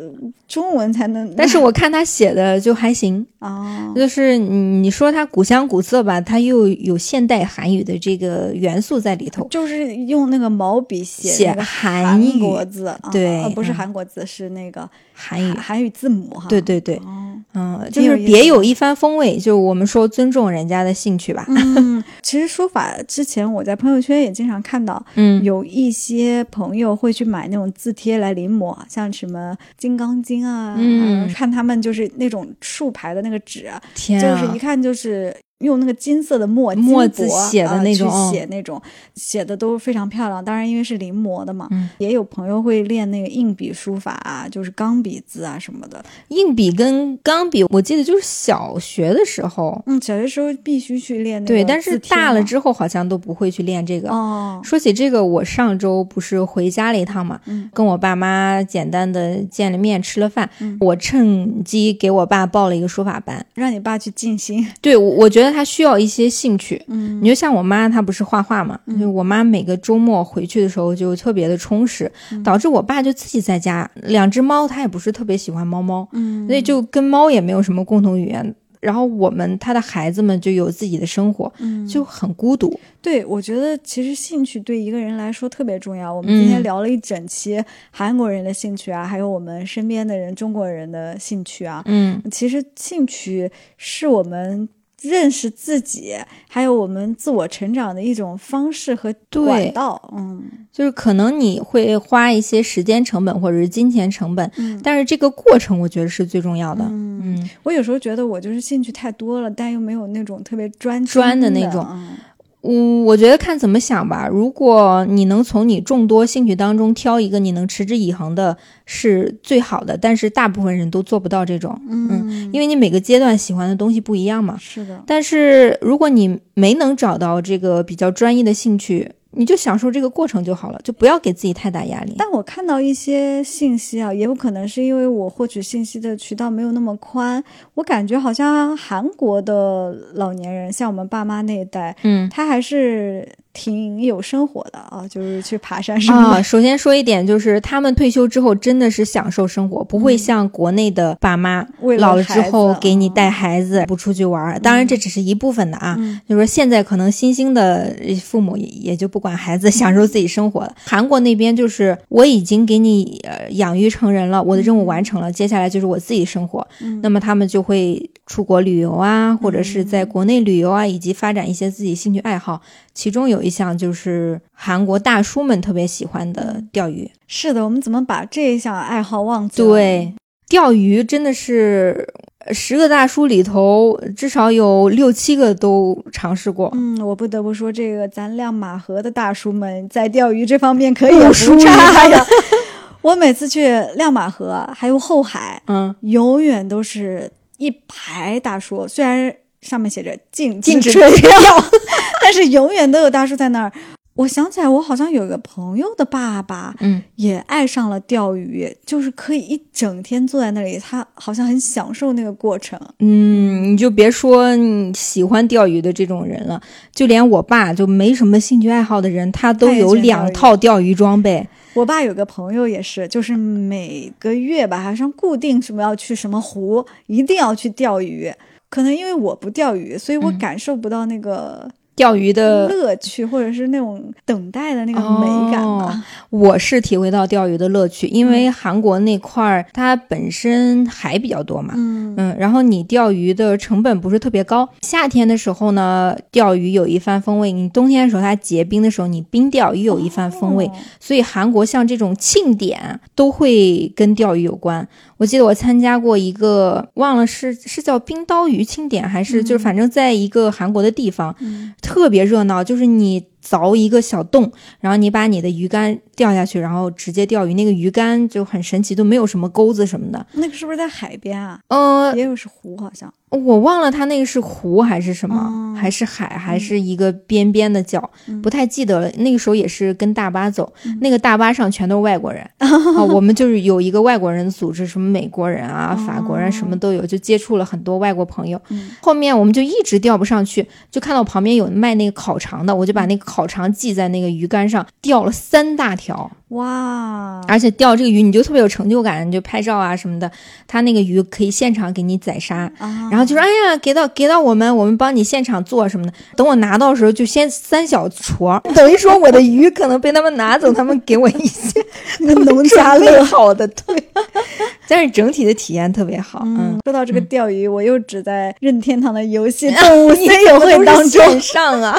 [0.50, 1.34] 中文才能。
[1.38, 3.26] 但是我看他写的就还行。
[3.40, 16.48] 啊，就是你你说他古香古色吧，他又有现代韩语的这个元素在里头，就是用那个毛笔写韩国字，啊对呃不是嗯韩国字，是那个韩语，韩语字母哈。
[16.50, 31.22] 对对对，哦，嗯，就是别有一番风味，就我们说尊重人家的兴趣吧， 嗯，其实书法之前我在朋友圈也经常看到，嗯，有一些朋友会去买那种字帖来临摹，像什么《金刚经》啊，嗯。
[31.28, 38.82] 呃看他们就是那种竖排的那个纸啊，天啊，就是一看就是用那个金色的墨墨字写的呃那种去写那种，
[39.16, 40.44] 写的都非常漂亮。
[40.44, 46.04] 当然，因为是临摹的嘛，嗯也有朋友会练那个硬笔书法啊，就是钢笔字啊什么的。
[46.30, 54.10] 硬笔跟钢笔，我记得就是小学的时候，嗯，小学时候必须去练那个对，但是大了之后好像都不会去练这个。
[54.10, 63.46] 哦，说起这个，我上周不是回家了一趟嘛，嗯跟我爸妈简单的见了面，吃了饭，嗯我趁机给我爸报了一个书法班。
[63.56, 64.66] 让你爸去静心。
[64.80, 66.82] 对，我我觉得他需要一些兴趣。
[66.88, 78.56] 嗯你就像我妈，她不是画画嘛，就我妈每个周末回去的时候就特别的充实，嗯导致我爸就自己在家，两只猫他也不是特别喜欢猫猫，嗯所以就跟猫也没有什么共同语言。
[78.82, 82.80] 然后我们他的孩子们就有自己的生活，嗯就很孤独。
[83.02, 86.14] 对，我觉得其实兴趣对一个人来说特别重要。
[86.14, 91.84] 我们今天嗯聊了一整期韩国人的兴趣啊，还有我们身边的人中国人的兴趣啊。
[91.88, 94.70] 嗯，其实兴趣是我们
[95.02, 96.16] 认识自己，
[96.48, 100.12] 还有我们自我成长的一种方式和对管道。
[100.16, 106.86] 嗯就是可能你会花一些时间成本或者是金钱成本，嗯但是这个过程我觉得是最重要的。
[106.86, 112.16] 嗯，嗯，我有时候觉得我就是兴趣太多了，但又没有那种特别专专的那种嗯
[112.62, 114.28] 嗯，我觉得看怎么想吧。
[114.28, 119.98] 如果你能从你众多兴趣当中挑一个你能持之以恒的，是最好的。
[119.98, 124.58] 但是大部分人都做不到这种，嗯，因为你每个阶段喜欢的东西不一样嘛。
[124.60, 132.16] 是的，但是如果你没能找到这个比较专一的兴趣，你就享受这个过程就好了，就不要给自己太大压力。
[132.18, 137.44] 但我看到一些信息啊，也有可能是因为我获取信息的渠道没有那么宽，
[137.76, 142.28] 我感觉好像韩国的老年人，像我们爸妈那一代，嗯。
[142.30, 146.30] 他还是挺有生活的啊，就是去爬山什么的。
[146.38, 154.60] 啊，首先说一点，就是他们退休之后真的是享受生活，不会像国内的爸妈为老了之后给你带嗯孩子不出去玩儿。
[154.60, 155.96] 当然，这只是一部分的啊。
[155.98, 157.94] 嗯就是说，现在可能新兴的
[158.24, 160.74] 父母也也就不管孩子，享受自己生活了。
[160.86, 166.66] 韩国那边就是我已经给你呃养育成人了，我的任务完成了，接下来就是我自己生活。
[166.82, 172.62] 嗯那么他们就会出国旅游啊，或者是在国内旅游啊，以及发展一些自己兴趣爱好。
[172.94, 177.10] 其中有一项就是韩国大叔们特别喜欢的钓鱼。
[177.28, 179.68] 是的，我们怎么把这一项爱好忘记了？
[179.68, 180.14] 对，
[180.48, 182.08] 钓鱼真的是
[182.46, 186.72] 呃十个大叔里头至少有六七个都尝试过。
[186.74, 192.26] 嗯，我不得不说，这个咱亮马河的大叔们在钓鱼这方面可以不差呀。
[193.02, 201.10] 我每次去亮马河还有后海，嗯，永远都是一排大叔，虽然上面写着禁禁止钓，
[202.30, 203.72] 但是永远都有大叔在那儿。
[204.14, 212.80] 我想起来，我好像有一个朋友的爸爸嗯，也爱上了钓鱼，就是可以一整天坐在那里，他好像很享受那个过程。
[213.00, 216.62] 嗯，你就别说你喜欢钓鱼的这种人了，
[216.94, 221.48] 就连我爸就没什么兴趣爱好的人，他都有两套钓鱼装备。
[221.74, 228.32] 我爸有个朋友也是，就是每个月吧，好像固定什么要去什么湖，一定要去钓鱼。
[228.70, 231.68] 可能因为我不钓鱼，所以我嗯感受不到那个
[232.00, 236.02] 钓鱼的乐趣，或者是那种等待的那个美感吧。
[236.30, 244.70] 我是体会到钓鱼的乐趣，因为韩国那块儿它本身海比较多嘛，嗯嗯，然后你钓鱼的成本不是特别高。
[244.82, 250.66] 夏天的时候呢，钓鱼有一番风味；你冬天的时候它结冰的时候，你冰钓也有一番风味。
[250.68, 250.72] 哦
[251.02, 254.88] 所以韩国像这种庆典都会跟钓鱼有关。
[255.18, 263.26] 我记得我参加过一个，忘了是是叫冰刀鱼庆典还是、就是反正在一个韩国的地方，嗯特别热闹，就是你。
[263.42, 267.54] 凿一个小洞，然后你把你的鱼竿掉下去，然后直接钓鱼。
[267.54, 270.24] 那个鱼竿就很神奇，都没有什么钩子什么的。
[270.34, 271.58] 那个是不是在海边啊？
[271.70, 273.12] 呃，也有是湖，好像。
[273.30, 278.10] 我忘了它那个是湖还是什么，还是海，还是一个边边的角，
[278.42, 279.12] 不太记得了。
[279.18, 282.42] 那个时候也是跟大巴走，那个大巴上全都是外国人。
[282.58, 288.60] 啊，我们就是有一个外国人组织，什么美国人啊、法国人什么都有，就接触了很多外国朋友。
[289.00, 296.32] 后面我们就一直钓不上去，就看到旁边有卖那个烤肠的，我就把那个烤肠系在那个鱼竿上，钓了三大条。
[296.50, 297.42] 哇！
[297.48, 300.30] 而且钓这个鱼你就特别有成就感，你就拍照啊什么的。
[300.68, 302.72] 他那个鱼可以现场给你宰杀，
[303.12, 311.84] 然后就说：“哎呀，给到给到我们，我们帮你现场做什么的。”等我拿到的时候，就先三小撮， 等于说我的鱼可能被他们拿走，他们给我一些
[312.20, 314.04] 农家乐好的，对。
[314.88, 316.42] 但是整体的体验特别好。
[316.46, 321.96] 嗯，说到这个钓鱼，我又只在任天堂的游戏动物森友会当中 上啊，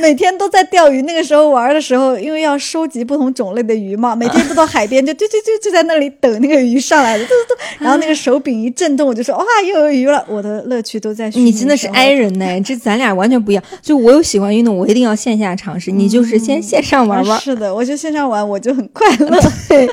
[0.00, 1.02] 每天都在钓鱼。
[1.02, 7.24] 那个时候玩的时候，因为要收集不同种类的鱼嘛，每天都到海边，就就就就就在那里等那个鱼上来的，
[7.78, 10.24] 然后那个手柄一震动，我就说哇，又有鱼了。
[10.28, 13.64] 我的乐趣都在你真的是 i 人呢，这咱俩完全不一样。
[13.82, 17.40] 就我有喜欢运动，我一定要线下尝试，你就是先线上玩玩。
[17.40, 19.38] 是的，我就线上玩，我就很快乐。
[19.68, 19.88] 对。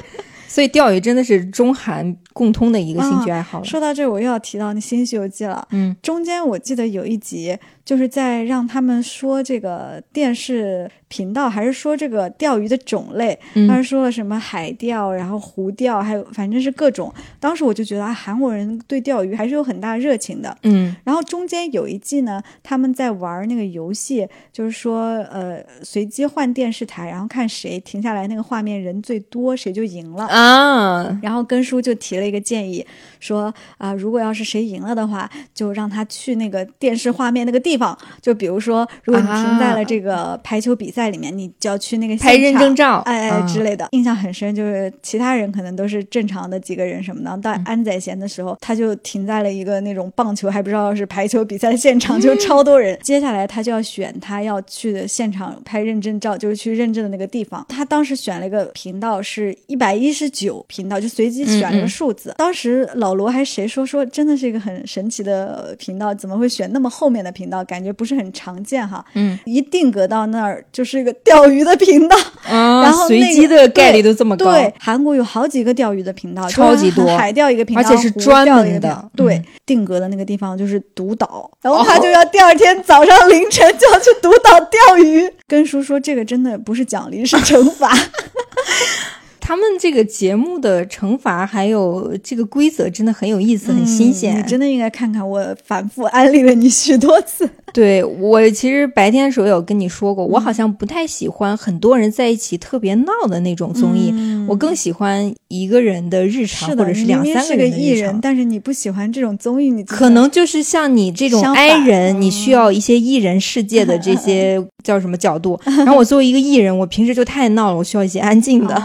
[0.47, 3.63] 所以钓鱼真的是中韩共通的一个兴趣爱好。
[3.63, 5.65] 说到这，我又要提到那《新西游记》了。
[5.71, 7.57] 嗯，中间我记得有一集。
[7.83, 13.37] 就是在让他们说这个电视频道，还是说这个钓鱼的种类？
[13.67, 17.13] 他是说了什么海钓，然后湖钓，还有反正是各种。
[17.39, 20.55] 当时我就觉得啊，韩国人对钓鱼还是有很大热情的。
[20.63, 20.95] 嗯。
[21.03, 31.19] 然后中间有一季呢，他们在玩那个游戏，就是说呃，随机换电视台，然后看谁停下来那个画面人最多，谁就赢了啊。
[31.21, 32.85] 然后根叔就提了一个建议，
[33.19, 37.97] 说啊，如果要是谁赢了的话，就让他去那个电视画面那个地方。
[38.21, 43.87] 就比如说，如果你停在了这个排球比赛里面，你就要去那个拍认证照，哎哎之类的。
[43.91, 52.97] 印象很深，就是其他人可能都是正常的几个人什么的，到安宰贤的时候，他就停在了一个那种棒球还不知道是排球比赛现场，就超多人。
[53.01, 57.65] 接下来他就要选他要去的现场拍认证照，就是去认证的那个地方。
[57.69, 62.33] 他当时选了一个频道是一百一十九频道，就随机选了个数字。
[62.37, 67.60] 当时老罗还谁说说，真的是一个很神奇的频道，怎么会选那么后面的频道？
[67.65, 72.15] 感觉不是很常见哈，嗯，一定格到那儿就是一个钓鱼的频道，
[72.49, 74.51] 然后随机的概率都这么高。
[74.51, 79.09] 对，韩国有好几个钓鱼的频道，超级多，海钓一个频道，而且是专门的。
[79.15, 85.31] 对，定格的那个地方就是独岛，然后他就要第二天早上凌晨就要去独岛钓鱼。
[85.47, 87.91] 跟叔说，这个真的不是奖励，是惩罚。
[89.41, 94.37] 他们这个节目的惩罚还有这个规则真的很有意思，很新鲜。
[94.37, 97.49] 你真的应该看看，我反复安利了你许多次。
[97.73, 104.13] 对我其实白天的时候有跟你说过，我好像不太喜欢很多人在一起特别闹的那种综艺，
[104.47, 108.19] 我更喜欢一个人的日常或者是两三个人的日常。
[108.21, 115.57] 但是你不喜欢这种综艺，你可能就是像你这种 I 人，你需要一些艺人世界的这些 叫什么角度。
[115.65, 118.75] 然后我作为一个艺人，我平时就太闹了，我需要一些安静的。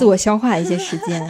[0.00, 1.22] 自我消化一些时间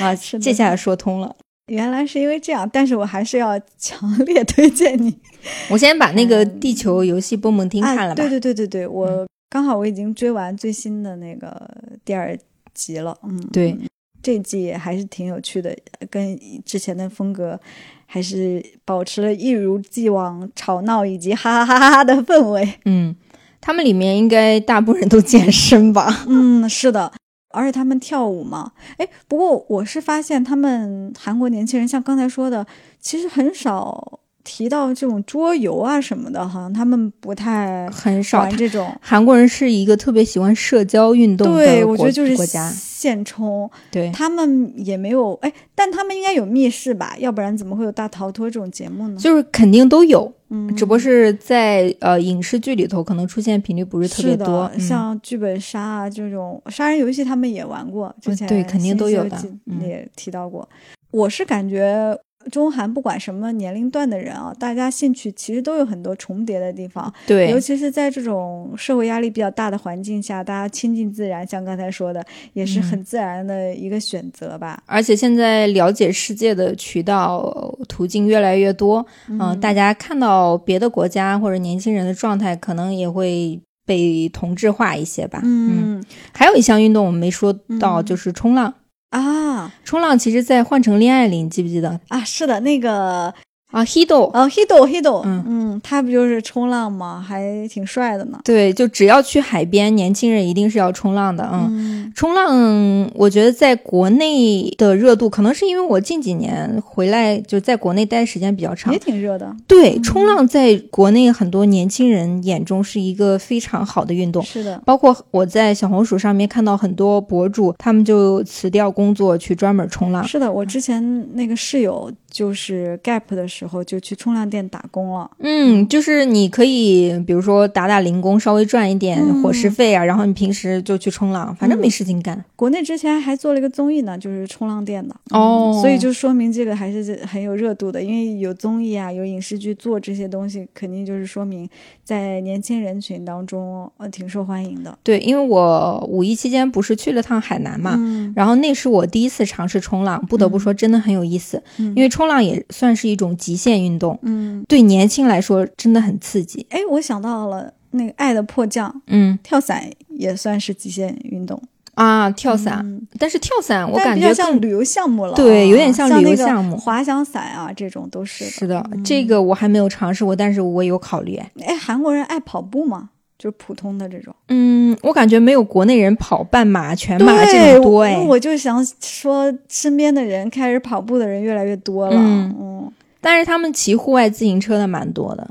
[0.00, 1.34] 啊， 这下说通了。
[1.68, 5.16] 原来是因为这样，但是我还是要强烈推荐你。
[5.70, 8.14] 我先把那个《地球游戏蹦蹦厅》看了吧。
[8.14, 11.68] 对对对对对，我刚好我已经追完最新的那个
[12.04, 12.36] 第二
[12.74, 13.16] 集了。
[13.24, 13.76] 嗯，对，
[14.22, 15.76] 这季还是挺有趣的，
[16.10, 17.58] 跟之前的风格
[18.06, 22.74] 还是保持了一如既往吵闹以及哈哈哈哈哈的氛围。
[22.84, 23.16] 嗯，
[23.60, 26.24] 他们里面应该大部分人都健身吧？
[26.28, 27.12] 嗯，是的。
[27.56, 32.66] 而且他们跳舞嘛，哎，不过我是发现他们韩国年轻人，像刚才说的，
[33.00, 38.94] 其实很少提到这种桌游啊什么的，好像他们不太很少玩这种。
[39.00, 42.70] 韩国人是一个特别喜欢社交运动的我觉得就是国家。
[42.70, 47.14] 现充，对他们也没有哎，但他们应该有密室吧？
[47.18, 49.20] 要不然怎么会有大逃脱这种节目呢？
[49.20, 54.70] 就是肯定都有，嗯，只不过是在呃影视剧里头可能出现频率不是特别多。
[54.78, 59.38] 像剧本杀啊这种杀人游戏，他们也玩过，之前对肯定都有的，
[59.80, 60.68] 也提到过。
[61.10, 62.18] 我是感觉。
[62.50, 67.12] 中韩不管什么年龄段的人啊，大家兴趣其实都有很多重叠的地方。
[67.26, 74.82] 对，尤其是在这种社会压力比较大的环境下，大家亲近自然，像刚才说的，也是很自然的一个选择吧。
[74.86, 85.40] 而且现在了解世界的渠道途径越来越多，嗯，大家看到别的国家或者年轻人的状态，可能也会被同质化一些吧。
[85.44, 88.72] 嗯，还有一项运动我们没说到，就是冲浪。
[89.10, 92.22] 啊，冲浪其实，在《换成恋爱》里，你记不记得啊？
[92.24, 93.32] 是的，那个
[93.72, 94.30] 啊，Hido。
[94.30, 95.44] 啊，Hido Hido，嗯。
[95.46, 97.22] 嗯，他不就是冲浪吗？
[97.26, 98.40] 还挺帅的呢。
[98.44, 109.54] 对，就只要去海边，年轻人一定是要冲浪的，嗯，冲浪，我觉得在国内的热度，可能是因为我近几年回来就在国内待的时间比较长，也挺热的。
[109.66, 120.26] 对，冲浪在国内很多年轻人眼中是一个非常好的运动，是的，包括我在小红书上面看到很多博主，他们就辞掉工作去专门冲浪。
[120.26, 125.30] 是的，我之前那个室友就是 gap 的时候就去冲浪店打工了。
[125.38, 132.44] 嗯，就是你可以比如说打打零工，稍微赚一点伙食费啊，然后你平时就去冲浪，反正没事情干。
[132.54, 141.66] 国内之前还做了一个综艺呢，就是冲浪店的哦，所以就说明这个还是很有热度的，因为有综艺啊，有影视剧做这些东西，肯定就是说明
[142.04, 144.98] 在年轻人群当中呃挺受欢迎的。
[145.02, 156.66] 对，因为我五一期间不是去了趟海南嘛，嗯然后那是我第一次尝试冲浪，不得不说真的很有意思，嗯因为冲浪也算是一种极限运动，嗯，对年轻来说真的很刺激。
[156.70, 161.60] 哎，我想到了那个《爱的迫降》，嗯跳伞也算是极限运动。
[161.94, 168.50] 啊，跳伞，嗯但是跳伞我感觉像旅游项目了啊，对有点像旅游项目滑翔伞啊，这种都是的。
[168.50, 171.40] 是的，这个我还没有尝试过，但是我有考虑。
[171.62, 173.08] 哎，韩国人爱跑步吗？
[173.38, 174.34] 就是普通的这种。
[174.48, 178.16] 嗯，我感觉没有国内人跑半马、全马这对，种多哎。
[178.16, 182.16] 我我就想说，身边的人开始跑步的人越来越多了。
[182.16, 185.50] 嗯嗯，但是他们骑户外自行车的蛮多的，啊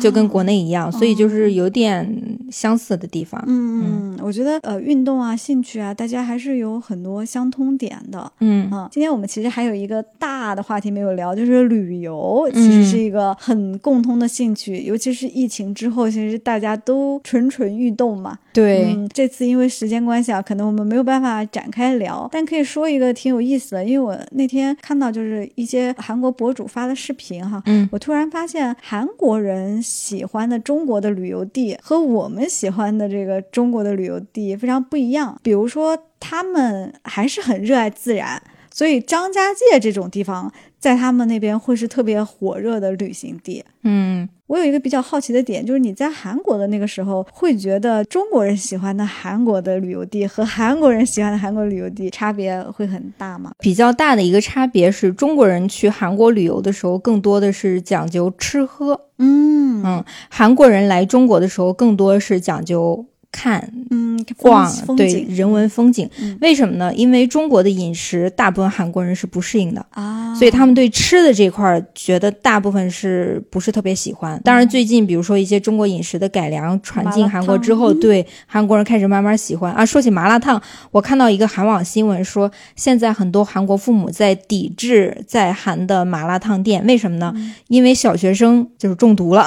[0.00, 2.06] 就跟国内一样，所以就是有点
[2.50, 3.42] 相似的地方。
[3.46, 8.30] 嗯嗯，我觉得呃，运动啊、兴趣啊，大家还是有很多相通点的。
[8.40, 18.38] 嗯啊，今天我们其实还有一个大的话题没有聊，就是旅游，其嗯实是一个很共通的兴趣，尤其是疫情之后，其实大家都蠢蠢欲动嘛。
[18.52, 38.42] 对，嗯，这次因为时间关系啊，可能我们没有办法展开聊，但可以说一个挺有意思的，因为我那天看到就是一些韩国博主发的视频哈，嗯我突然发现韩国人喜欢的中国的旅游地和我们喜欢的这个中国的旅游地非常不一样，比如说他们还是很热爱自然。
[38.74, 40.50] 所以张家界这种地方，
[40.82, 43.64] 在他们那边会是特别火热的旅行地。
[43.84, 53.52] 嗯，我有一个比较好奇的点，就是你在韩国的那个时候，会觉得中国人喜欢的韩国的旅游地和韩国人喜欢的韩国旅游地差别会很大吗？
[53.60, 66.36] 比较大的一个差别是中国人去韩国旅游的时候，更多的是讲究吃喝，嗯嗯，韩国人来中国的时候，更多是讲究看嗯，逛，对人文风景嗯。
[66.40, 66.92] 为什么呢？
[66.94, 69.84] 因为中国的饮食，大部分韩国人是不适应的。
[69.90, 74.40] 啊，所以他们对吃的这块儿觉得大部分是不是特别喜欢？
[74.44, 79.84] 当然，最近比如说一些中国饮食的改良传进韩国之后，对韩国人开始慢慢喜欢啊。
[79.84, 80.60] 说起麻辣烫，
[80.90, 87.32] 我看到一个韩网新闻说，现在很多韩国父母在抵制在韩的麻辣烫店，为什么呢？
[87.36, 89.46] 嗯因为小学生就是中毒了，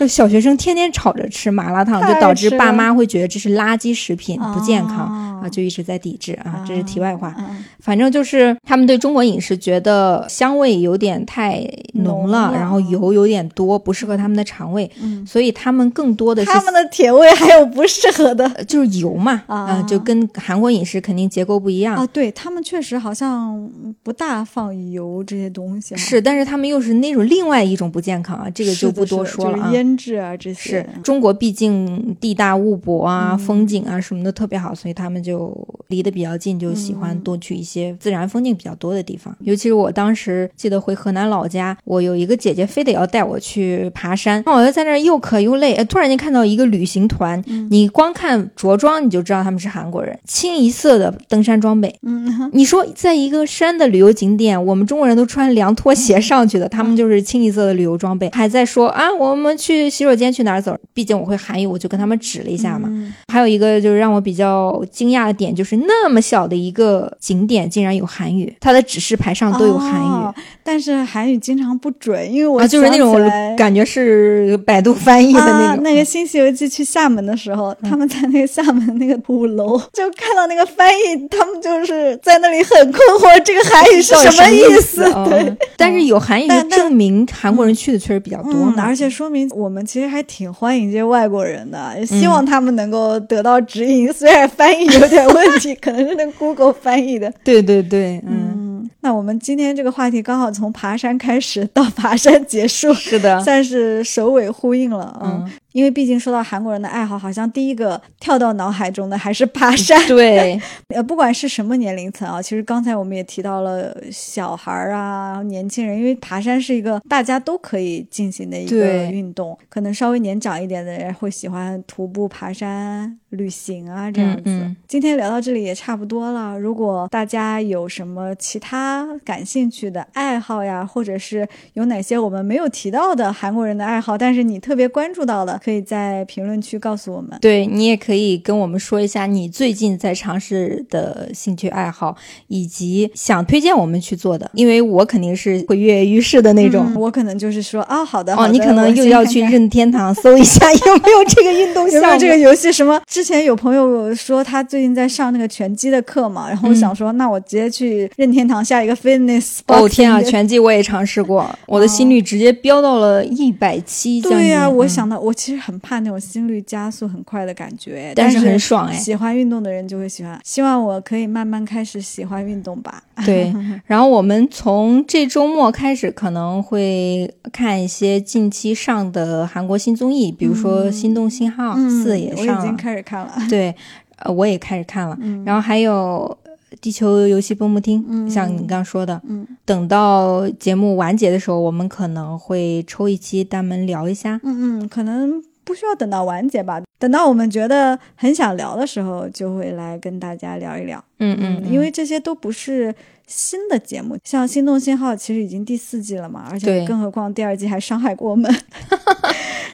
[0.00, 6.64] 就 小学生天天吵着吃麻辣烫，就导致爸妈会觉得这是垃圾食品，不健康啊啊，就一直在抵制啊。
[6.66, 7.34] 这是题外话。
[7.38, 11.60] 嗯反正就是他们对中国饮食觉得香味有点太
[11.94, 21.96] 浓了，浓了然后油有点多，不适合他们的肠胃，嗯，所以他们更多的是他们的甜味还有不适合的呃就是油嘛， 啊呃就跟韩国饮食肯定结构不一样。
[21.96, 23.68] 啊，对他们确实好像
[24.04, 29.70] 不大放油这些东西哈，是，但是他们又是那种另外一种不健康啊，这个就不多是的就是说了啊。
[29.72, 35.56] 腌制啊这些是些，中国毕竟地大物博啊，嗯风景啊什么的特别好，所以他们就
[35.88, 39.34] 离得比较近，就喜欢嗯多去一些自然风景比较多的地方。
[39.40, 51.94] 尤其是我当时记得回河南老家，我有一个姐姐非得要带我去爬山，那我就在那儿又渴又累，哎突然间看到一个旅行团，嗯你光看着装你就知道他们是韩国人，清一色的登山装备。
[52.02, 60.76] 嗯， 你说在一个山的旅游景点，我们中国人都穿凉拖鞋上去的， 他们就是清一色的旅游装备，还在说啊，我们去洗手间去哪儿走？
[60.94, 62.88] 毕竟我会韩语，我就跟他们指了一下嘛。
[62.90, 70.04] 嗯还有一个就是让我比较惊讶的点，就是那么小的一个景点竟然有韩语，它的指示牌上都有韩语。
[70.04, 73.12] 哦但是韩语经常不准，因为我啊，就是那种
[73.56, 75.82] 感觉是百度翻译的那啊，种。
[75.82, 85.02] 那个《新西游记》去厦门的时候，他们在那个厦门那个鼓楼，就看到那个翻译，他们就是在那里很困惑，这个韩语是什么意思？
[85.12, 88.72] 哦对，但是有韩语证明韩国人去的确实比较多。
[88.76, 94.12] 而且说明我们其实还挺欢迎这些外国人的，也希望他们能够得到指引。
[94.12, 97.32] 虽然翻译有点问题，可能是那 Google 翻译的。
[97.44, 105.04] 对对对，嗯，嗯，那我们今天这个话题刚好从爬山开始到爬山结束，是的，算是首尾呼应了。
[105.04, 110.06] 啊，嗯因为毕竟说到韩国人的爱好，好像第一个跳到脑海中的还是爬山。
[110.06, 119.58] 对， 呃，不管是什么年龄层啊，其实刚才我们也提到了小孩儿啊、年轻人，因为爬山是一个大家都可以进行的一个运动。
[119.68, 124.76] 可能稍微年长一点的人会喜欢徒步爬山、旅行啊这样子。
[124.86, 126.58] 今天聊到这里也差不多了。
[126.58, 137.38] 如果大家有什么其他感兴趣的爱好呀，或者是有哪些我们没有提到的韩国人的爱好，但是你特别关注到的，可以在评论区告诉我们。
[137.40, 142.16] 对你也可以跟我们说一下你最近在尝试的兴趣爱好，
[142.48, 144.50] 以及想推荐我们去做的。
[144.54, 152.72] 因为我肯定是会跃跃欲试的那种，我可能就是说啊，好的，哦，你可能又要去任天堂搜一下 有没有这个运动，有没有这个游戏？
[152.72, 153.00] 什么？
[153.06, 159.58] 之前有朋友说他最近在上那个拳击的课嘛，然后我想说，那我直接去任天堂下一个 fitness。
[159.68, 164.20] 哦天啊，拳击我也尝试过，我的心率直接飙到了一百七。
[164.20, 168.94] 对呀，我想到我其实很怕那种心率加速很快的感觉，但是很爽哎。
[168.94, 173.02] 喜欢运动的人就会喜欢，希望我可以慢慢开始喜欢运动吧。
[173.24, 173.52] 对，
[173.86, 183.32] 然后我们从这周末开始可能会看一些近期上的韩国新综艺，比如说《心动信号四》也上了，我已经开始看了。
[183.48, 183.74] 对，
[184.16, 185.16] 呃，我也开始看了。
[185.44, 186.38] 然后还有
[186.80, 194.40] 《地球游戏蹦蹦厅》，像你刚刚说的，嗯，等到节目完结的时候，我们可能会抽一期单门聊一下。
[194.42, 195.42] 嗯嗯，可能。
[195.64, 201.02] 不需要等到完结吧，等到我们觉得很想聊的时候，就会来跟大家聊一聊。
[201.20, 202.92] 嗯嗯，因为这些都不是
[203.26, 208.52] 新的节目，像《心动信号》其实已经第四季了嘛，而且更何况第二季还伤害过我们。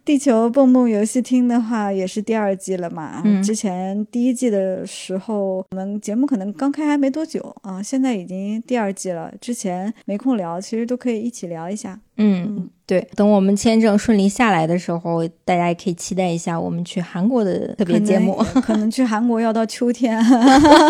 [0.04, 12.00] 地球蹦蹦游戏厅的话也是第二季了嘛，之前第一季的时候我们节目可能刚开还没多久啊，现在已经第二季了，之前没空聊，其实都可以一起聊一下。
[12.18, 18.34] 嗯，对，等我们签证顺利下来的时候，大家也可以期待一下我们去韩国的特别节目。
[18.60, 20.18] 可能去韩国要到秋天，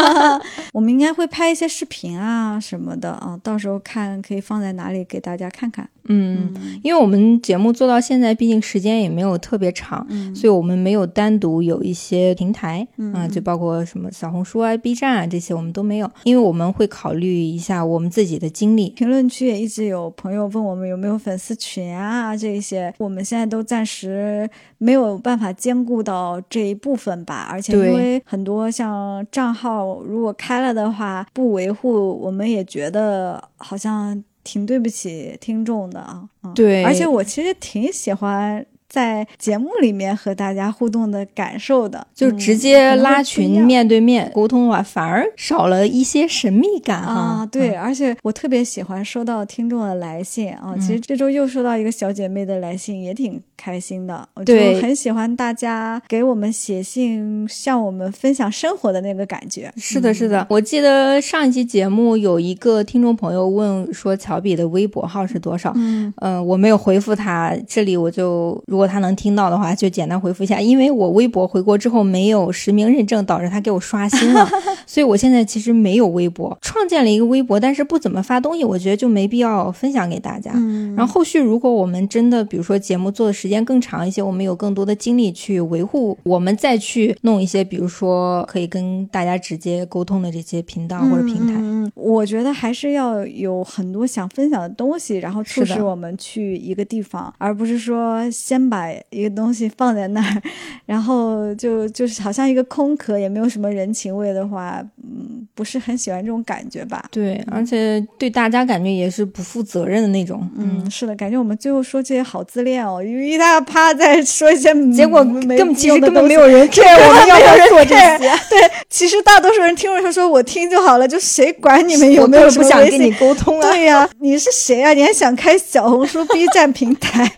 [0.73, 5.89] 我们应该会拍一些视频啊什么的啊，到时候看可以放在哪里给大家看看。
[6.09, 6.53] 嗯，
[6.83, 18.91] 因为我们节目做到现在，毕竟时间也没有特别长，所以我们没有单独有一些平台啊，就包括什么小红书啊、B 站啊这些，我们都没有，因为我们会考虑一下我们自己的经历。
[18.91, 24.49] 评论区也一直有朋友问我们有没有粉丝群啊，这些我们现在都暂时
[24.79, 34.25] 没有办法兼顾到这一部分吧，而且因为很多像账号如果开了的话不维护，我们也觉得好像。
[34.49, 47.47] 挺对不起听众的啊，对，而且我其实挺喜欢在节目里面和大家互动的感受的，就直接拉群面对面沟通的话，反而少了一些神秘感啊。
[47.51, 53.41] 对，而且我特别喜欢收到听众的来信啊，其实这周又收到一个小姐妹的来信，也挺。
[53.61, 59.69] 开心的，我就很喜欢大家给我们写信，向我们分享生活的那个感觉。
[59.77, 60.47] 是的，是的。
[60.49, 65.73] 我记得上一期节目有一个听众朋友问说，乔比的微博号是多少？
[65.75, 67.53] 嗯，呃，我没有回复他。
[67.67, 70.61] 这里我就，如果他能听到的话，就简单回复一下。
[70.61, 74.49] 因为我微博回国之后没有实名认证，导致他给我刷新了，
[74.87, 76.57] 所以我现在其实没有微博。
[76.63, 80.53] 创建了一个微博，但是不怎么发东西，我觉得就没必要分享给大家。
[80.55, 91.55] 嗯，然后后续如果我们真的，比如说节目做的时，时间更长一些，我们有更多的精力去维护，我们再去弄一些，比如说可以跟大家直接沟通的这些频道或者平台。
[91.57, 100.43] 嗯，我觉得还是要有很多想分享的东西，然后促使我们去一个地方，而不是说先把一个东西放在那儿，
[100.85, 107.05] 然后就就是好像一个空壳，也没有什么人情味的话，嗯，不是很喜欢这种感觉吧？
[107.11, 110.47] 对，而且对大家感觉也是不负责任的那种。
[110.57, 113.39] 嗯，是的，感觉我们最后说这些好自恋哦，因为。
[113.39, 118.19] 他怕再说一些， 结果根本其实根本没有人 care 我们要不要做这些。
[118.51, 123.71] 对，其实大多数人听了说“我听就好了”，就谁管你们有没有不想跟你沟通啊？
[123.71, 124.93] 对呀，你是谁啊？
[124.93, 127.31] 你还想开小红书、B 站平台？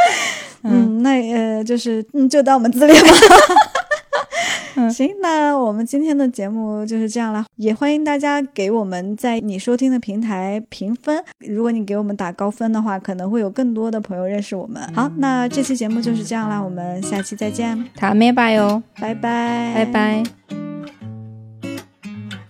[0.62, 3.10] 嗯，那呃，就是嗯，就当我们自恋吧。
[4.92, 7.46] 行，那我们今天的节目就是这样了。
[7.56, 11.24] 也欢迎大家给我们在你收听的平台评分。
[11.38, 14.82] 如果你给我们打高分的话，可能会有更多的朋友认识我们。
[14.94, 17.88] 好，那这期节目就是这样啦，我们下期再见。
[17.94, 20.65] 塔咩吧哟，拜拜，拜拜。